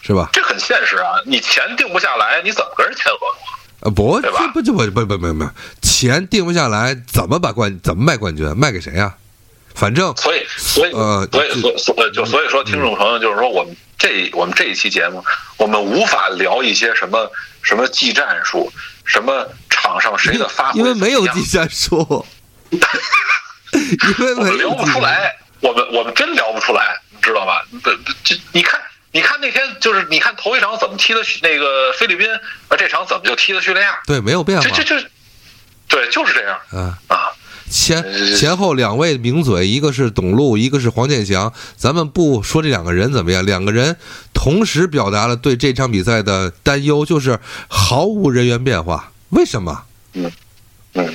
[0.00, 0.30] 是吧？
[0.32, 1.20] 这很现实啊！
[1.26, 3.58] 你钱定不下来，你怎么跟人签合同啊？
[3.84, 5.48] 呃，不，这不就不不不不不，
[5.82, 8.46] 钱定不下来，怎么把冠怎么卖冠军？
[8.56, 9.14] 卖给谁呀、
[9.74, 15.22] 反正所以，所以，呃所以，所以，所，就所以说，听众朋友，就是说，我们这我们这一期节目，
[15.58, 17.30] 我们无法聊一些什么
[17.62, 18.72] 什么技战术，
[19.04, 22.24] 什么场上谁的发挥因为没有技战术，
[22.72, 24.86] 因为没有我们聊不。
[24.86, 27.62] 出来，我们我们真聊不出来，你知道吧？
[27.70, 28.80] 不，不这你看，
[29.14, 32.26] 你看那天就是你看头一场怎么踢的那个菲律宾，
[32.68, 34.00] 啊，这场怎么就踢的叙利亚？
[34.06, 35.08] 对，没有变化这这这，
[35.88, 36.92] 对，就是这样嗯。
[37.06, 37.30] 啊。
[37.70, 41.52] 前呃前后两位名嘴，一个是董路，一个是黄健翔。
[41.76, 43.96] 咱们不说这两个人怎么样，两个人
[44.32, 47.38] 同时表达了对这场比赛的担忧，就是
[47.68, 49.12] 毫无人员变化。
[49.30, 49.84] 为什么？
[50.12, 50.30] 嗯
[50.92, 51.14] 嗯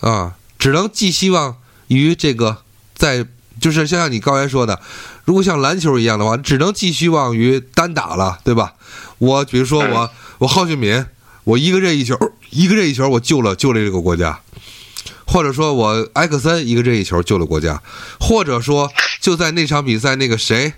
[0.00, 2.62] 啊，只能寄希望于这个
[2.94, 3.26] 在，
[3.60, 4.80] 就是像你刚才说的，
[5.24, 8.74] 如果像篮球一样的话，只能寄希望于单打了，对吧？
[9.18, 11.06] 我比如说我我郝俊敏，
[11.44, 12.18] 我一个任意球，
[12.50, 14.40] 一个任意球，我救了救了这个国家。
[15.24, 17.80] 或者说我埃克森一个任意球救了国家，
[18.20, 20.74] 或者说就在那场比赛，那个谁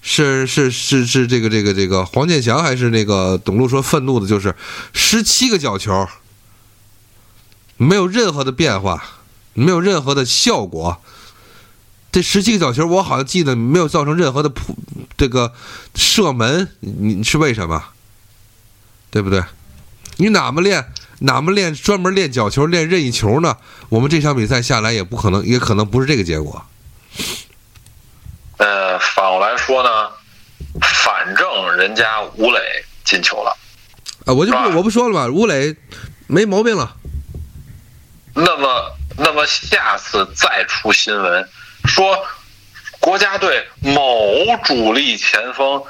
[0.00, 4.54] 是是是是这个这个这个黄健翔还是那个董路说愤怒的就是
[4.94, 6.08] 十七个角球，
[7.76, 9.04] 没有任何的变化，
[9.52, 11.02] 没有任何的效果。
[12.18, 14.76] 这十七个角球，我好像记得没有造成任何的扑
[15.16, 15.52] 这个
[15.94, 17.80] 射门，你你是为什么？
[19.08, 19.40] 对不对？
[20.16, 23.56] 你哪么练哪么练专门练角球练任意球呢？
[23.88, 26.60] 我们这场比赛下来也不可能，也可能不是这个结果。
[28.56, 30.10] 呃，反过来说呢，
[30.80, 32.60] 反正人家吴磊
[33.04, 33.56] 进球了，
[34.24, 35.76] 啊，我就不我不说了吧，吴磊
[36.26, 36.96] 没毛病了。
[38.34, 41.48] 那么那么下次再出新闻
[41.88, 42.24] 说
[43.00, 45.82] 国家队某主力前锋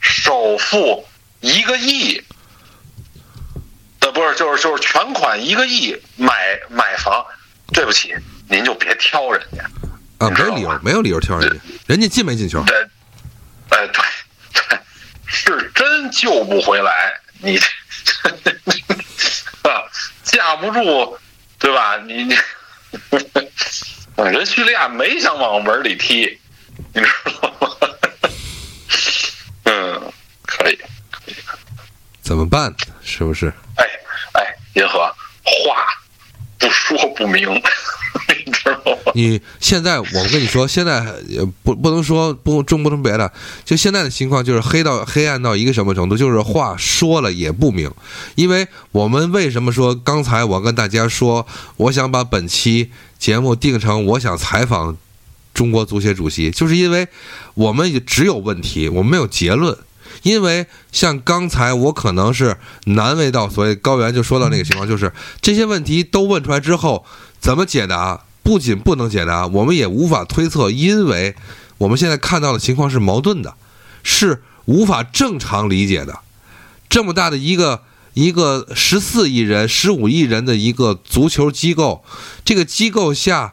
[0.00, 1.06] 首付
[1.40, 2.22] 一个亿，
[4.00, 6.32] 呃，不是，就是就是全款一个亿买
[6.68, 7.24] 买房，
[7.72, 8.14] 对不起，
[8.48, 9.64] 您就别挑人家。
[10.18, 12.62] 啊，没理由没有理由挑人家，人家进没进球？
[12.64, 12.76] 对，
[13.70, 14.04] 哎，对
[14.52, 14.78] 对，
[15.26, 17.58] 是真救不回来，你
[19.62, 19.82] 啊，
[20.22, 21.18] 架不住，
[21.58, 21.96] 对吧？
[21.98, 22.36] 你你，
[24.16, 26.38] 啊人叙利亚没想往门里踢，
[26.94, 27.08] 你知
[27.40, 27.68] 道吗？
[29.64, 30.00] 嗯，
[30.46, 30.78] 可以，
[32.22, 32.74] 怎么办？
[33.02, 33.52] 是不是？
[33.76, 33.84] 哎
[34.32, 34.98] 哎，银河
[35.42, 35.86] 话
[36.58, 37.48] 不说不明，
[38.46, 39.12] 你知道吗？
[39.14, 41.00] 你现在，我跟你说，现在
[41.38, 43.30] 呃不不能说不中不能别的，
[43.64, 47.90] 就现在的情况就是黑到黑暗到一个什么程度，就是话说了也不明。
[48.34, 54.96] 因为我们为什么说刚才我跟大家说，我想把本期节目定成我想采访
[55.54, 57.08] 中国足协主席，就是因为
[57.54, 59.76] 我们也只有问题，我们没有结论。
[60.22, 67.04] 因为像刚才我可能是难为到，所以高原就说到那个情况，就是这些问题都问出来之后，
[67.38, 68.22] 怎么解答？
[68.42, 71.34] 不仅不能解答，我们也无法推测，因为
[71.78, 73.54] 我们现在看到的情况是矛盾的，
[74.02, 76.20] 是无法正常理解的。
[76.88, 77.82] 这么大的一个
[78.16, 82.02] 一个十四亿人、十五亿人的一个足球机构，
[82.46, 83.52] 这个机构下，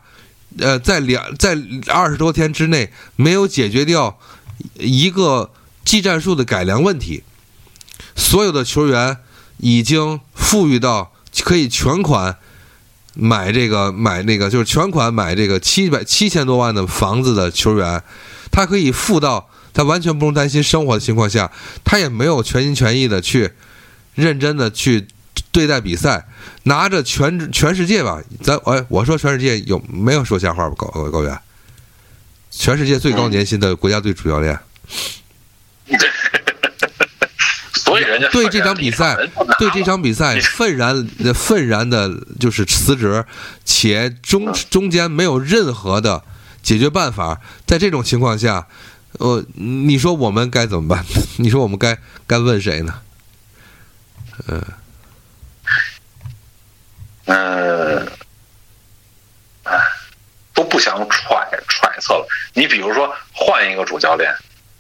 [0.58, 1.58] 呃，在两在
[1.88, 4.18] 二十多天之内没有解决掉
[4.80, 5.52] 一个
[5.84, 7.24] 技战术的改良问题，
[8.16, 9.18] 所有的球员
[9.58, 11.12] 已经富裕到
[11.42, 12.38] 可以全款
[13.16, 18.02] 买这个买那个就是全款买这个七百七千多万的房子的球员，
[18.50, 21.52] 他可以富到他完全不用担心生活的情况下，
[21.84, 23.52] 他也没有全心全意的去
[24.16, 25.08] 认真的去
[25.52, 26.28] 对待比赛，
[26.64, 31.40] 拿着全全世界吧，咱哎我说全世界有没有说瞎话吧高高高原，
[32.52, 34.60] 全世界最高年薪的国家队主教练。
[37.76, 39.16] 所以人家对这场比赛，
[39.60, 42.10] 对这场比赛愤然愤然的，
[42.40, 43.24] 就是辞职，
[43.66, 46.24] 且中中间没有任何的
[46.64, 47.40] 解决办法。
[47.68, 48.68] 在这种情况下，
[49.20, 51.06] 呃，你说我们该怎么办？
[51.38, 52.96] 你说我们该该问谁呢？
[54.48, 54.64] 嗯，
[57.26, 58.12] 嗯，
[60.54, 62.28] 都不想揣揣测了。
[62.54, 64.34] 你比如说，换一个主教练。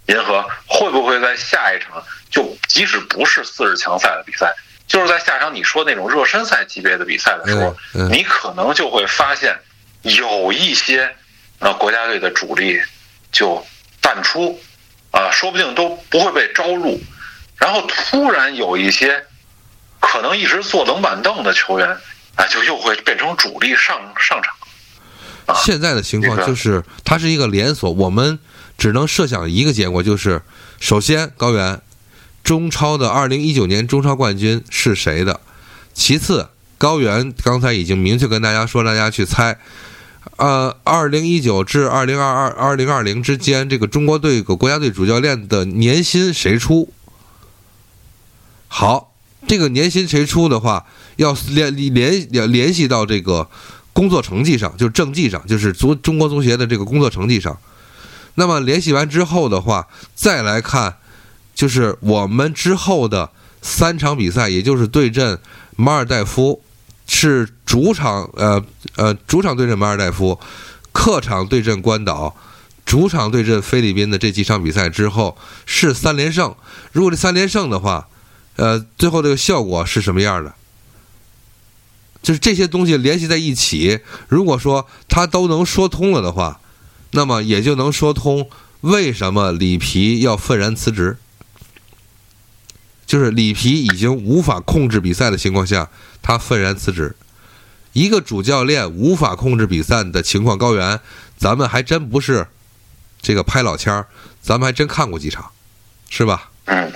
[0.07, 4.53] 银河会不会在下一场就即使不是四十强赛的比赛，
[4.85, 7.73] 就是在下场你说那种热身赛级别的比赛的时候，
[8.09, 9.57] 你可能就会发现
[10.01, 11.15] 有一些
[11.59, 12.81] 呃国家队的主力
[13.31, 13.65] 就
[14.01, 14.61] 淡出
[15.11, 16.99] 啊，说不定都不会被招入，
[17.55, 19.25] 然后突然有一些
[20.03, 21.87] 可能一直坐冷板凳的球员
[22.35, 24.53] 啊，就又会变成主力上上场。
[25.63, 28.37] 现在的情况就是它是一个连锁，我们。
[28.75, 30.41] 只能设想一个结果，就是
[30.79, 31.79] 首先高原
[32.43, 35.39] 中超的二零一九年中超冠军是谁的？
[35.93, 36.49] 其次，
[36.79, 39.59] 高原刚才已经明确跟大家说，大家去猜，
[40.37, 46.91] 呃，二零一九至二零二二二零二零之间，这个中国队个国家队主教练的年薪谁出？
[48.67, 49.12] 好，
[49.53, 50.83] 这个年薪谁出的话，
[51.17, 53.47] 要联联要联系到这个
[53.93, 57.55] 工作成绩上，就是政绩上，就是足中国足协的这个工作成绩上。
[58.33, 60.95] 那么联系完之后的话，再来看，
[61.53, 63.29] 就是我们之后的
[63.61, 65.37] 三场比赛，也就是对阵
[65.75, 66.63] 马尔代夫，
[67.05, 68.65] 是主场，呃
[68.95, 70.39] 呃，主场对阵马尔代夫，
[70.91, 72.35] 客场对阵关岛，
[72.87, 76.55] 主场对阵菲律宾的这几场比赛之后是三连胜。
[76.91, 78.07] 如果这三连胜的话，
[78.55, 80.53] 呃，最后这个效果是什么样的？
[82.21, 86.59] 就是这些东西联系在一起，如果说他都能说通了的话。
[87.15, 88.49] 那么也就能说通
[88.81, 91.15] 为什么里皮要愤然辞职，
[93.05, 95.91] 就是里皮已经无法控制比赛的情况下，
[96.23, 97.15] 他愤然辞职。
[97.91, 100.99] 一个主教练无法控制比赛的情况，高原，
[101.37, 102.47] 咱们还真不是
[103.21, 104.07] 这个拍老千儿，
[104.41, 105.51] 咱们还真看过几场，
[106.09, 106.49] 是吧？
[106.65, 106.91] 嗯，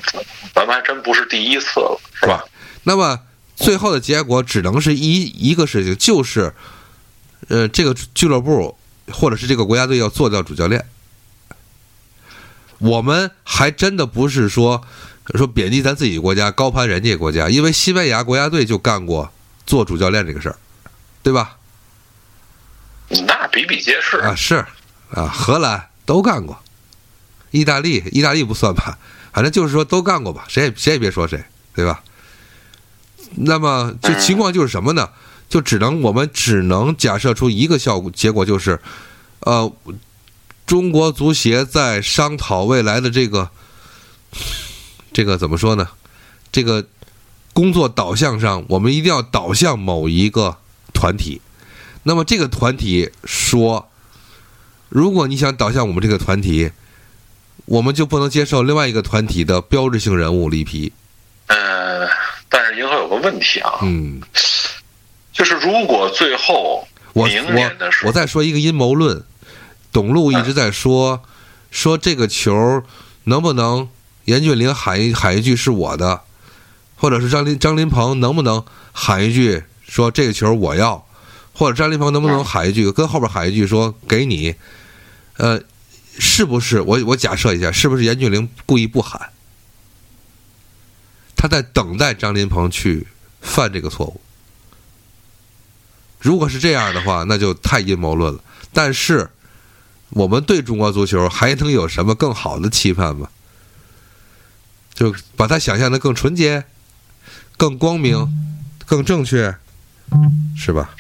[0.54, 2.44] 咱们还真不是第一次了，是吧？
[2.84, 3.20] 那么
[3.56, 6.54] 最后的结果只能是一一个事情，就是，
[7.48, 8.78] 呃，这个俱乐部。
[9.10, 10.86] 或者是这个国家队要做掉主教练，
[12.78, 14.86] 我们还真的不是说
[15.34, 19.32] 说贬低咱自己国家，高攀人家国家，因为西班牙国家队就干过
[19.66, 20.58] 做主教练这个事儿，
[21.24, 21.56] 对吧？
[23.08, 24.56] 那比比皆是啊，是
[25.12, 26.62] 啊，荷兰都干过，
[27.52, 28.98] 意大利意大利不算吧，
[29.38, 31.44] 反正就是说都干过吧，谁也谁也别说谁，
[31.76, 32.02] 对吧？
[33.36, 35.10] 那么这情况就是什么呢？
[35.48, 38.82] 就只能我们只能假设出一个效果结果，就是，
[39.42, 39.72] 呃，
[40.66, 43.52] 中国足协在商讨未来的这个
[45.14, 45.88] 这个怎么说呢？
[46.52, 46.88] 这个
[47.54, 50.58] 工作导向上，我们一定要导向某一个
[50.96, 51.44] 团体。
[52.02, 53.88] 那么这个团体说，
[54.90, 56.72] 如果你想导向我们这个团体，
[57.68, 60.92] 我们就不能接受另外一个团体的标志性人物里皮。
[61.46, 62.08] 呃，
[62.50, 63.74] 但是银河有个问题啊。
[63.84, 64.20] 嗯。
[65.32, 69.24] 就是如果最后明年的时候，我再说一个阴谋论，
[69.92, 71.22] 董路一直在说，
[71.70, 72.82] 说这个球
[73.26, 73.88] 能不能
[74.26, 76.22] 严俊凌喊一喊一句是我的，
[76.96, 81.06] 或者是张林张林鹏能不能喊一句说这个球我要，
[81.54, 84.56] 或者张林鹏能不能喊一句跟后边喊一句说给你，
[85.38, 85.62] 呃，
[86.20, 89.32] 是不是我我假设一下，是不是严俊凌故意不喊，
[91.36, 93.08] 他在等待张林鹏去
[93.42, 94.22] 犯这个错误。
[96.20, 98.44] 如果是这样的话，那就太阴谋论了。
[98.74, 99.30] 但是，
[100.10, 103.30] 我们对中国足球还能有什么更好的期盼吗？
[104.94, 106.66] 就把它想象的更纯洁、
[107.56, 108.28] 更光明、
[108.88, 109.56] 更正确，
[110.58, 110.96] 是吧？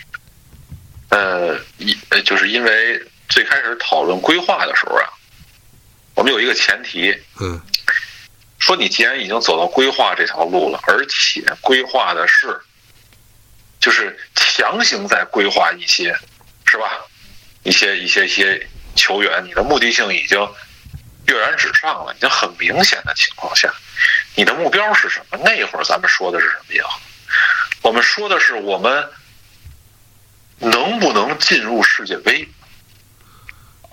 [1.10, 3.02] 呃，一就是因为
[3.38, 5.06] 最开始讨论规划的时候啊，
[6.16, 7.62] 我们有一个前提，嗯，
[8.58, 12.60] 说你既然已经走到规划这条路了，而且规划的是。
[13.80, 16.06] 就是强行在规划一些，
[16.66, 17.00] 是吧？
[17.62, 20.40] 一些一些一些球员，你的目的性已经
[21.28, 23.72] 跃然纸上了，已经很明显的情况下，
[24.34, 25.38] 你的目标是什么？
[25.46, 26.84] 那会儿咱们说的是什么呀，
[27.84, 29.08] 我们说的是我们
[30.58, 32.50] 能不能进入世界杯？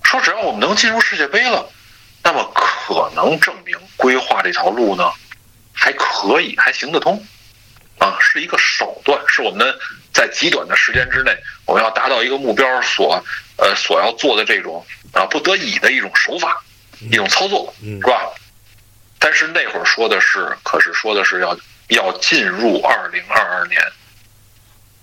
[0.05, 1.69] 说只要我们能进入世界杯了，
[2.23, 5.11] 那么可能证明规划这条路呢
[5.73, 7.27] 还可以，还行得通，
[7.99, 9.75] 啊，是一个手段，是我们
[10.13, 11.37] 在极短的时间之内，
[11.67, 13.23] 我们要达到一个目标所
[13.57, 16.63] 呃所要做的这种啊不得已的一种手法，
[17.01, 18.31] 一种操作，是吧？
[19.19, 21.59] 但是那会儿说的是，可是说的是要
[21.89, 23.81] 要进入二零二二年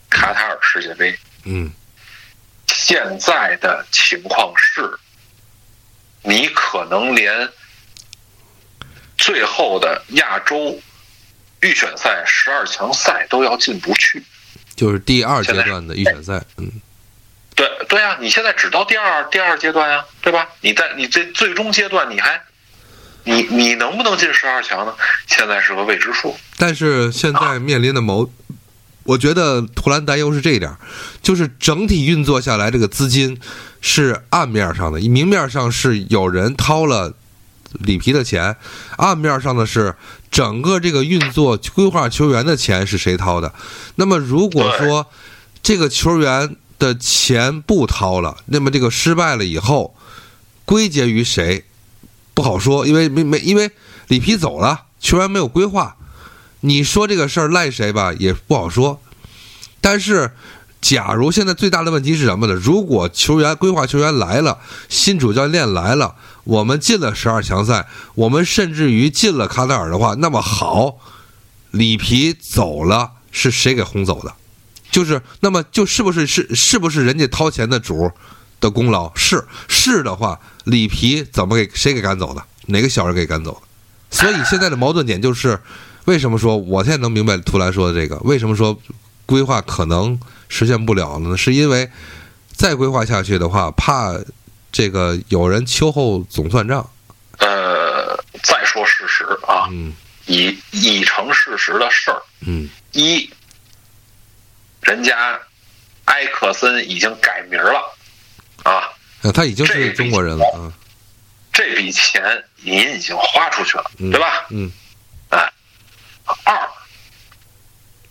[0.09, 1.17] 卡塔尔世界杯。
[1.43, 1.73] 嗯，
[2.73, 4.97] 现在的情况是，
[6.23, 7.49] 你可能连
[9.17, 10.79] 最后的亚洲
[11.61, 14.23] 预选赛十二强赛都要进不去。
[14.75, 16.71] 就是第二阶段的预选赛，嗯，
[17.55, 20.47] 对对啊，你现在只到第二第二阶段呀，对吧？
[20.61, 22.41] 你在你最最终阶段，你还
[23.23, 24.95] 你你能不能进十二强呢？
[25.27, 26.35] 现在是个未知数。
[26.57, 28.27] 但是现在面临的矛，
[29.03, 30.75] 我觉得图兰担忧是这一点，
[31.21, 33.39] 就是整体运作下来，这个资金
[33.79, 37.13] 是暗面上的，明面上是有人掏了
[37.73, 38.55] 里皮的钱，
[38.97, 39.95] 暗面上的是
[40.29, 43.53] 整个这个运作规划球员的钱是谁掏的？
[43.95, 45.07] 那么如果说
[45.61, 49.95] 这个球员的钱不掏了，那么这个失败了以后
[50.65, 51.65] 归结于谁？
[52.33, 53.69] 不好说，因为没没因为
[54.07, 55.97] 里皮走了，球员没有规划。
[56.61, 59.01] 你说这个事儿赖谁吧，也不好说。
[59.81, 60.31] 但是，
[60.81, 62.53] 假如现在最大的问题是什么呢？
[62.53, 64.57] 如果球员规划球员来了，
[64.89, 70.97] 新主教练来了，我们进了十二强赛，我们甚至于进了卡塔尔的话，那么好，
[71.69, 74.33] 里皮走了，是谁给轰走的？
[74.91, 78.11] 就是那么就是不是是是不是人家掏钱的主
[78.59, 79.13] 的功劳？
[79.15, 82.43] 是是的话，里皮怎么给谁给赶走的？
[82.65, 84.17] 哪个小人给赶走的？
[84.17, 85.59] 所以现在的矛盾点就是。
[86.05, 88.17] 为什么说我现在能明白图兰说的这个？
[88.23, 88.75] 为什么说
[89.27, 90.19] 规划可能
[90.51, 91.37] 实现不了了呢？
[91.37, 91.89] 是因为
[92.51, 94.13] 再规划下去的话，怕
[94.69, 96.87] 这个有人秋后总算账。
[97.39, 99.93] 呃，再说事实啊，嗯。
[100.27, 102.69] 已已成事实的事儿，嗯。
[102.91, 103.29] 一，
[104.81, 105.39] 人家
[106.05, 107.97] 埃克森已经改名了
[108.63, 110.71] 啊，呃他已经是中国人了啊，
[111.51, 112.21] 这笔钱
[112.57, 114.45] 您已经花出去了，对吧？
[114.51, 114.71] 嗯。
[115.29, 115.51] 哎，
[116.45, 116.69] 二，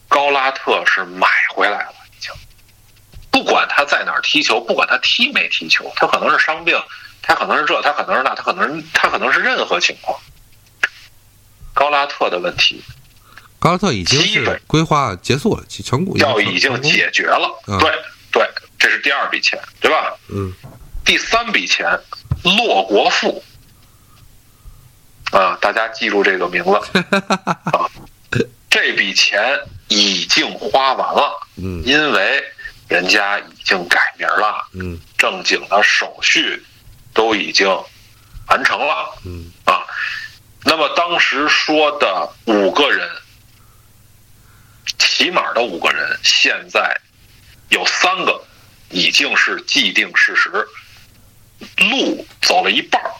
[0.08, 1.94] 高拉特是买回来了，
[3.31, 6.77] 不管他在哪儿踢球，不管他踢没踢球，他可能是伤病，
[7.23, 10.19] 他可能是这，他可能是那，他可能他可能是任何情况。
[11.73, 12.82] 高拉特的问题。
[13.59, 17.78] 高拉特已经是规划结束了，成功要已经解决了，嗯。
[17.78, 17.90] 对
[18.32, 20.15] 对，这是第二笔钱，对吧？
[20.28, 20.52] 嗯。
[21.05, 21.86] 第三笔钱，
[22.44, 23.43] 洛国富，
[25.32, 26.70] 啊，大家记住这个名字。
[27.73, 27.89] 啊，
[28.69, 29.59] 这笔钱
[29.89, 31.82] 已经花完了，嗯。
[31.85, 32.43] 因为
[32.90, 36.60] 人家已经改名了，嗯正经的手续
[37.14, 37.68] 都已经
[38.48, 39.86] 完成了嗯啊。
[40.64, 43.08] 那么当时说的五个人，
[44.98, 47.00] 起码的五个人，现在
[47.68, 48.44] 有三个
[48.88, 50.50] 已经是既定事实，
[51.88, 53.10] 路走了一半儿，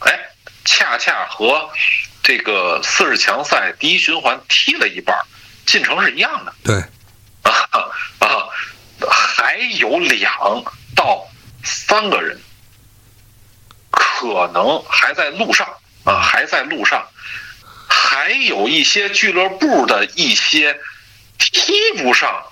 [0.00, 0.20] 哎，
[0.66, 1.70] 恰恰和
[2.22, 5.24] 这个四十强赛第一循环踢了一半儿，
[5.64, 6.54] 进程是一样的。
[6.62, 6.76] 对
[7.42, 7.50] 啊
[8.20, 8.48] 啊，
[9.06, 10.32] 还有两
[10.94, 11.26] 到
[11.62, 12.40] 三个人
[13.90, 15.68] 可能还在路上
[16.04, 17.06] 啊，还在路上，
[17.86, 20.78] 还有一些俱乐部的一些
[21.38, 22.42] 踢不上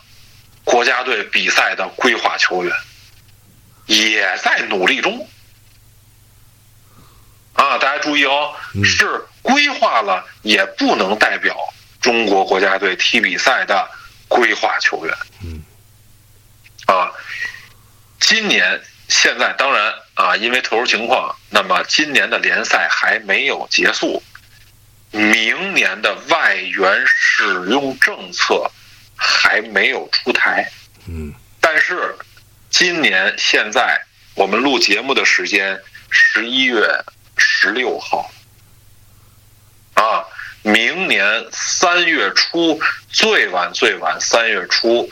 [0.65, 2.73] 国家队比赛的规划球员，
[3.87, 5.29] 也在努力中。
[7.55, 11.57] 啊，大家注意哦，嗯是规划了，也不能代表
[12.01, 13.89] 中国国家队踢比赛的
[14.29, 15.17] 规划球员。
[15.43, 15.63] 嗯，
[16.87, 17.13] 啊，
[18.21, 24.23] 今年现在当然啊，因为特殊情况，那么今年的联赛还没有结束，
[25.11, 28.71] 明年的外援使用政策
[29.15, 30.71] 还没有出台。
[31.09, 32.17] 嗯但是
[32.71, 34.01] 今年现在
[34.35, 35.81] 我们录节目的时间
[36.11, 36.87] 十一月
[37.37, 38.31] 十六号，
[39.95, 40.25] 啊，
[40.63, 42.81] 明年三月初
[43.11, 45.09] 最晚最晚三月初，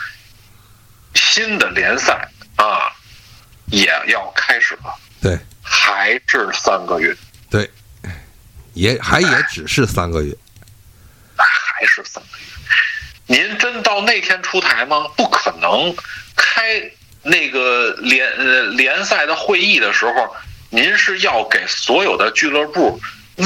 [1.14, 2.92] 新的联赛啊
[3.66, 7.16] 也要开始了，对还是三个月，
[7.50, 7.70] 对，
[8.74, 10.34] 也还也只是三个月。
[11.36, 12.44] 还是三个月。
[13.26, 15.08] 您真到那天出台吗？
[15.16, 15.94] 不可能。
[16.36, 16.82] 开
[17.22, 20.36] 那个联呃联赛的会议的时候，
[20.70, 23.00] 您是要给所有的俱乐部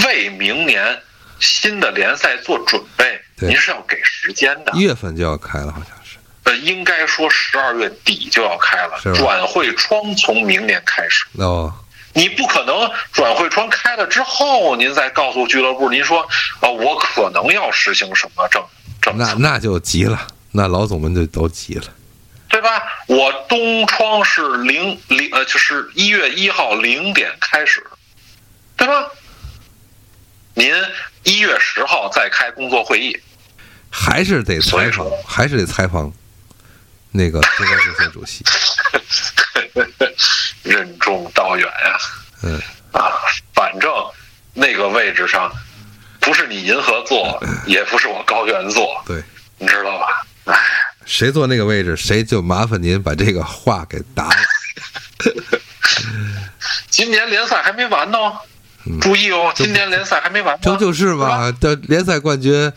[0.05, 1.01] 为明年
[1.39, 4.73] 新的联赛做准备，您是要给时间的。
[4.74, 5.97] 一月份就要开了，好像是。
[6.48, 11.26] 呃，应该说十二月底就要开了，转会窗从明年开始。
[11.34, 11.70] 哦，
[12.14, 16.26] 你不可能转会窗开了之后，您再告诉俱乐部，您说
[16.60, 18.64] 啊，我可能要实行什么政
[19.02, 19.24] 政策？
[19.24, 21.84] 那那就急了，那老总们就都急了，
[22.48, 22.82] 对吧？
[23.08, 27.86] 我东窗是零零呃，就是一月一号零点开始，
[28.74, 29.06] 对吧？
[30.54, 30.72] 您
[31.24, 33.14] 一月十号再开工作会议。
[33.90, 36.10] 还是得采访，还是得采访
[37.10, 38.44] 那个中国足协主席。
[40.62, 41.98] 任重道远呀，
[42.43, 42.60] 嗯
[42.93, 43.10] 啊，
[43.55, 43.90] 反正
[44.52, 45.51] 那个位置上
[46.20, 49.22] 不是你银河坐，也不是我高原坐，对，
[49.59, 50.26] 你知道吧？
[50.44, 50.59] 哎，
[51.06, 54.36] 谁坐那个位置，谁就麻烦您把这个话给答了。
[56.90, 58.18] 今年联赛还没完呢，
[59.01, 60.59] 注意哦，今年联赛还没完。
[60.60, 62.70] 这就是嘛，这联赛冠军。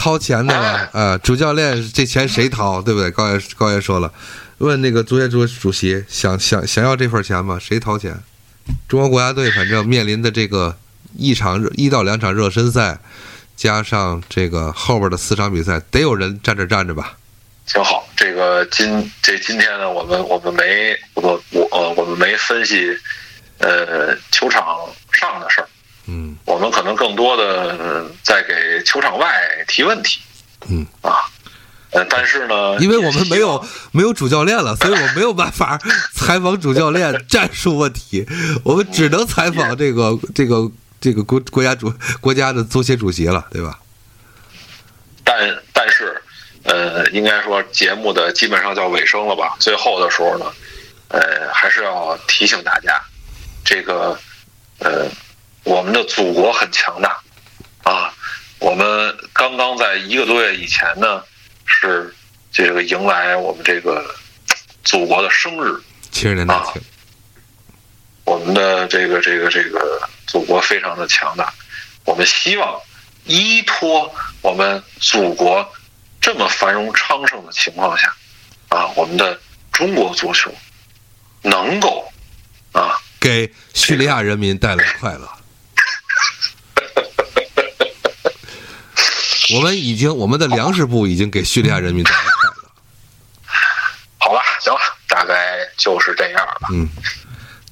[0.00, 3.10] 掏钱的吧，啊， 主教练这钱谁掏，对不对？
[3.10, 4.10] 高爷高爷说了，
[4.56, 7.58] 问那个足协主主席想想想要这份钱吗？
[7.60, 8.18] 谁掏钱？
[8.88, 10.74] 中国国家队反正面临的这个
[11.18, 12.98] 一场一到两场热身赛，
[13.54, 17.18] 加上这个后边的四场比赛，得有人站这站着吧？
[17.66, 22.96] 挺好，这个今这今天呢，我们我们没我我呃我们没分析
[23.58, 24.64] 呃球场
[25.12, 25.68] 上的事儿。
[26.12, 29.32] 嗯，我们可能更多的在给球场外
[29.68, 30.20] 提问题。
[30.68, 31.14] 嗯啊，
[31.92, 35.78] 呃，但是呢，因为我们没有没有主教练了，所以我没有办法
[36.12, 38.26] 采访主教练战术问题，
[38.64, 40.68] 我们只能采访这个这个
[41.00, 43.78] 这个国国家主国家的足协主席了，对吧？
[45.22, 46.20] 但但是，
[46.64, 49.54] 呃，应该说节目的基本上叫尾声了吧？
[49.60, 50.46] 最后的时候呢，
[51.08, 53.00] 呃，还是要提醒大家，
[53.64, 54.18] 这个，
[54.80, 55.06] 呃。
[55.64, 57.20] 我们的祖国很强大，
[57.84, 58.12] 啊，
[58.58, 61.22] 我们刚刚在一个多月以前呢，
[61.66, 62.14] 是
[62.50, 64.04] 这个迎来我们这个
[64.84, 65.80] 祖国的生日，
[66.10, 66.82] 七十年大庆。
[68.24, 71.52] 我们的这个这个这个祖国非常的强大，
[72.04, 72.80] 我们希望
[73.24, 75.68] 依托我们祖国
[76.20, 78.14] 这么繁荣昌盛的情况下，
[78.68, 79.38] 啊，我们的
[79.72, 80.52] 中国足球
[81.42, 82.10] 能够
[82.72, 85.28] 啊给叙利亚人民带来快乐。
[89.54, 92.70] 我们已经，我们的粮食部已经给叙利亚人民带来快乐。
[94.18, 96.68] 好吧，行了，大概就是这样了。
[96.72, 96.88] 嗯，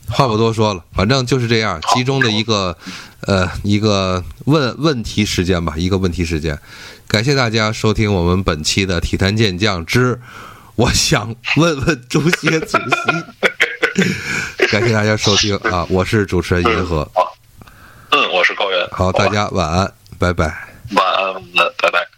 [0.09, 2.77] 话不多说了，反正就是这样，集中的一个
[3.21, 6.59] 呃一个问问题时间吧，一个问题时间。
[7.07, 10.21] 感谢大家收听我们本期的《体坛健将之
[10.75, 12.85] 我想问问足协主席》。
[14.71, 17.11] 感谢大家收听啊，我是主持人银河。
[18.11, 18.89] 嗯，我是高原。
[18.91, 20.68] 好，大家晚安，拜拜。
[21.59, 22.09] that, that